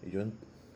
Y 0.06 0.12
yo 0.12 0.24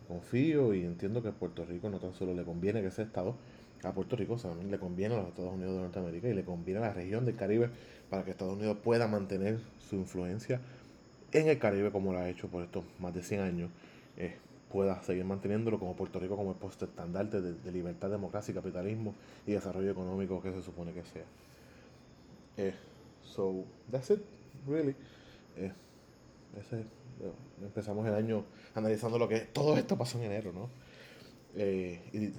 confío 0.07 0.73
y 0.73 0.83
entiendo 0.83 1.21
que 1.23 1.31
Puerto 1.31 1.65
Rico 1.65 1.89
no 1.89 1.99
tan 1.99 2.13
solo 2.13 2.33
le 2.33 2.43
conviene 2.43 2.81
que 2.81 2.87
ese 2.87 3.03
estado, 3.03 3.35
a 3.83 3.93
Puerto 3.93 4.15
Rico 4.15 4.35
también 4.37 4.71
le 4.71 4.79
conviene 4.79 5.15
a 5.15 5.19
los 5.19 5.27
Estados 5.27 5.53
Unidos 5.53 5.75
de 5.75 5.81
Norteamérica 5.81 6.27
y 6.27 6.33
le 6.33 6.43
conviene 6.43 6.79
a 6.79 6.87
la 6.87 6.93
región 6.93 7.25
del 7.25 7.35
Caribe 7.35 7.69
para 8.09 8.23
que 8.23 8.31
Estados 8.31 8.55
Unidos 8.55 8.77
pueda 8.83 9.07
mantener 9.07 9.59
su 9.79 9.95
influencia 9.95 10.59
en 11.31 11.47
el 11.49 11.59
Caribe 11.59 11.91
como 11.91 12.13
lo 12.13 12.19
ha 12.19 12.29
hecho 12.29 12.47
por 12.47 12.63
estos 12.63 12.83
más 12.99 13.13
de 13.13 13.21
100 13.21 13.41
años, 13.41 13.69
eh, 14.17 14.35
pueda 14.71 15.01
seguir 15.03 15.25
manteniéndolo 15.25 15.79
como 15.79 15.95
Puerto 15.95 16.19
Rico 16.19 16.35
como 16.35 16.51
el 16.51 16.57
puesto 16.57 16.85
estandarte 16.85 17.41
de, 17.41 17.71
libertad, 17.71 18.09
democracia, 18.09 18.53
capitalismo 18.53 19.13
y 19.45 19.51
desarrollo 19.51 19.91
económico 19.91 20.41
que 20.41 20.51
se 20.51 20.61
supone 20.61 20.93
que 20.93 21.03
sea. 21.03 21.23
Eh, 22.57 22.73
so, 23.23 23.65
that's 23.91 24.09
it, 24.11 24.21
really. 24.67 24.95
Eh, 25.57 25.71
empezamos 27.61 28.05
el 28.07 28.13
año 28.13 28.45
analizando 28.73 29.17
lo 29.17 29.27
que 29.27 29.39
todo 29.39 29.77
esto 29.77 29.97
pasó 29.97 30.17
en 30.19 30.25
enero, 30.25 30.51
¿no? 30.53 30.69
eh, 31.55 31.99
y, 32.13 32.33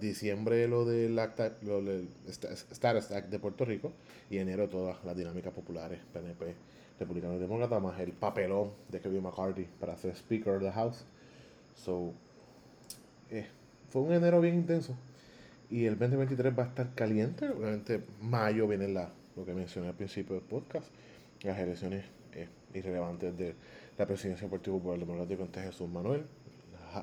diciembre 0.00 0.66
lo 0.68 0.84
del, 0.84 1.18
acta, 1.18 1.52
lo 1.62 1.82
del 1.82 2.08
Status 2.26 3.12
Act 3.12 3.28
de 3.28 3.38
Puerto 3.38 3.64
Rico 3.64 3.92
y 4.30 4.38
enero 4.38 4.68
todas 4.68 5.02
las 5.04 5.16
dinámicas 5.16 5.52
populares, 5.52 6.00
PNP, 6.12 6.54
Republicano 6.98 7.36
y 7.36 7.38
Demócrata, 7.38 7.78
más 7.78 8.00
el 8.00 8.12
papelón 8.12 8.70
de 8.88 9.00
Kevin 9.00 9.22
McCarthy 9.22 9.66
para 9.78 9.96
ser 9.96 10.16
Speaker 10.16 10.54
of 10.54 10.62
the 10.62 10.72
House. 10.72 11.04
So, 11.76 12.12
eh, 13.30 13.46
fue 13.90 14.02
un 14.02 14.12
enero 14.12 14.40
bien 14.40 14.54
intenso 14.54 14.96
y 15.70 15.84
el 15.86 15.98
2023 15.98 16.58
va 16.58 16.64
a 16.64 16.66
estar 16.66 16.94
caliente. 16.94 17.48
Obviamente, 17.48 18.02
mayo 18.20 18.66
viene 18.66 18.88
la, 18.88 19.10
lo 19.36 19.44
que 19.44 19.54
mencioné 19.54 19.88
al 19.88 19.94
principio 19.94 20.34
del 20.34 20.44
podcast, 20.44 20.86
las 21.42 21.58
elecciones 21.58 22.04
eh, 22.34 22.48
irrelevantes 22.74 23.36
de 23.36 23.54
la 23.98 24.06
presidencia 24.06 24.42
del 24.42 24.50
Partido 24.50 24.76
Popular 24.76 24.98
Democrático 24.98 25.42
ante 25.42 25.60
Jesús 25.60 25.88
Manuel, 25.88 26.24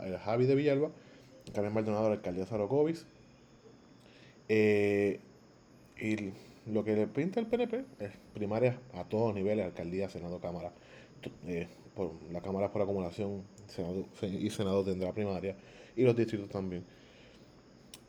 el 0.03 0.17
Javi 0.17 0.45
de 0.45 0.55
Villalba 0.55 0.91
Carmen 1.53 1.73
Maldonado, 1.73 2.09
la 2.09 2.15
alcaldía 2.15 2.45
Sarocovis. 2.45 3.05
Eh, 4.47 5.19
y 5.99 6.31
lo 6.71 6.83
que 6.83 6.95
le 6.95 7.07
pinta 7.07 7.39
el 7.39 7.47
PNP 7.47 7.85
es 7.99 8.11
primaria 8.33 8.79
a 8.93 9.03
todos 9.03 9.33
niveles, 9.33 9.65
alcaldía, 9.65 10.09
Senado, 10.09 10.39
Cámara. 10.39 10.71
Eh, 11.47 11.67
por, 11.95 12.11
la 12.31 12.41
Cámara 12.41 12.71
por 12.71 12.81
acumulación 12.81 13.43
y 14.21 14.49
Senado 14.49 14.83
tendrá 14.83 15.13
primaria, 15.13 15.55
y 15.95 16.03
los 16.03 16.15
distritos 16.15 16.49
también. 16.49 16.83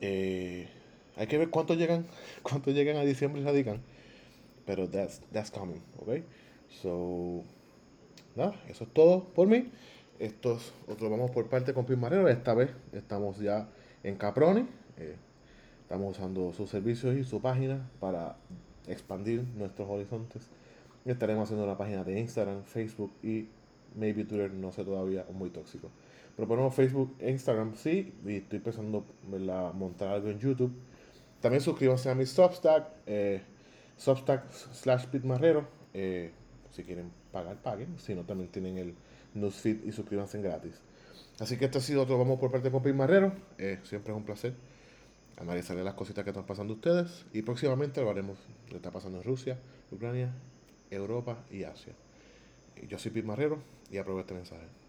Eh, 0.00 0.68
hay 1.16 1.26
que 1.26 1.36
ver 1.36 1.50
cuántos 1.50 1.76
llegan, 1.76 2.06
cuántos 2.42 2.74
llegan 2.74 2.96
a 2.96 3.02
diciembre 3.02 3.42
y 3.42 3.44
radican, 3.44 3.82
pero 4.64 4.88
that's, 4.88 5.20
that's 5.32 5.50
coming, 5.50 5.82
¿ok? 5.98 6.20
So, 6.68 7.42
nada, 8.36 8.54
eso 8.68 8.84
es 8.84 8.90
todo 8.92 9.24
por 9.24 9.48
mí. 9.48 9.70
Estos 10.18 10.74
otros 10.86 11.10
vamos 11.10 11.30
por 11.30 11.48
parte 11.48 11.72
con 11.72 11.86
Marrero. 11.98 12.28
Esta 12.28 12.54
vez 12.54 12.70
estamos 12.92 13.38
ya 13.38 13.68
en 14.02 14.16
Caproni. 14.16 14.66
Eh, 14.98 15.16
estamos 15.82 16.18
usando 16.18 16.52
sus 16.52 16.68
servicios 16.68 17.16
y 17.16 17.24
su 17.24 17.40
página 17.40 17.88
para 18.00 18.36
expandir 18.86 19.44
nuestros 19.56 19.88
horizontes. 19.88 20.48
Estaremos 21.06 21.44
haciendo 21.44 21.64
una 21.64 21.78
página 21.78 22.04
de 22.04 22.20
Instagram, 22.20 22.64
Facebook 22.64 23.12
y 23.22 23.48
maybe 23.96 24.24
Twitter, 24.24 24.52
no 24.52 24.72
sé 24.72 24.84
todavía, 24.84 25.24
muy 25.32 25.50
tóxico. 25.50 25.88
Pero 26.36 26.46
ponemos 26.46 26.74
Facebook 26.74 27.16
e 27.18 27.30
Instagram, 27.30 27.74
sí, 27.74 28.14
y 28.24 28.36
estoy 28.36 28.60
pensando 28.60 29.04
a 29.50 29.72
montar 29.72 30.08
algo 30.08 30.28
en 30.28 30.38
YouTube. 30.38 30.72
También 31.40 31.62
suscríbanse 31.62 32.10
a 32.10 32.14
mi 32.14 32.26
Substack, 32.26 32.86
eh, 33.06 33.42
Substack 33.96 34.52
slash 34.52 35.06
si 36.72 36.84
quieren 36.84 37.10
pagar, 37.32 37.56
paguen. 37.56 37.98
Si 37.98 38.14
no, 38.14 38.24
también 38.24 38.50
tienen 38.50 38.78
el 38.78 38.94
newsfeed 39.34 39.84
y 39.84 39.92
suscríbanse 39.92 40.40
gratis. 40.40 40.80
Así 41.38 41.56
que 41.56 41.66
esto 41.66 41.78
ha 41.78 41.82
sido 41.82 42.06
todo. 42.06 42.18
Vamos 42.18 42.38
por 42.38 42.50
parte 42.50 42.64
de 42.64 42.70
Pompey 42.70 42.92
Marrero. 42.92 43.32
Eh, 43.58 43.78
siempre 43.84 44.12
es 44.12 44.16
un 44.16 44.24
placer 44.24 44.54
analizarle 45.40 45.82
las 45.82 45.94
cositas 45.94 46.22
que 46.22 46.30
están 46.30 46.44
pasando 46.44 46.74
ustedes. 46.74 47.24
Y 47.32 47.42
próximamente 47.42 48.00
lo 48.02 48.10
haremos 48.10 48.38
lo 48.70 48.76
está 48.76 48.90
pasando 48.90 49.18
en 49.18 49.24
Rusia, 49.24 49.58
Ucrania, 49.90 50.32
Europa 50.90 51.44
y 51.50 51.64
Asia. 51.64 51.92
Yo 52.88 52.98
soy 52.98 53.10
Pete 53.10 53.26
Marrero 53.26 53.58
y 53.90 53.98
aprovecho 53.98 54.20
este 54.20 54.34
mensaje. 54.34 54.79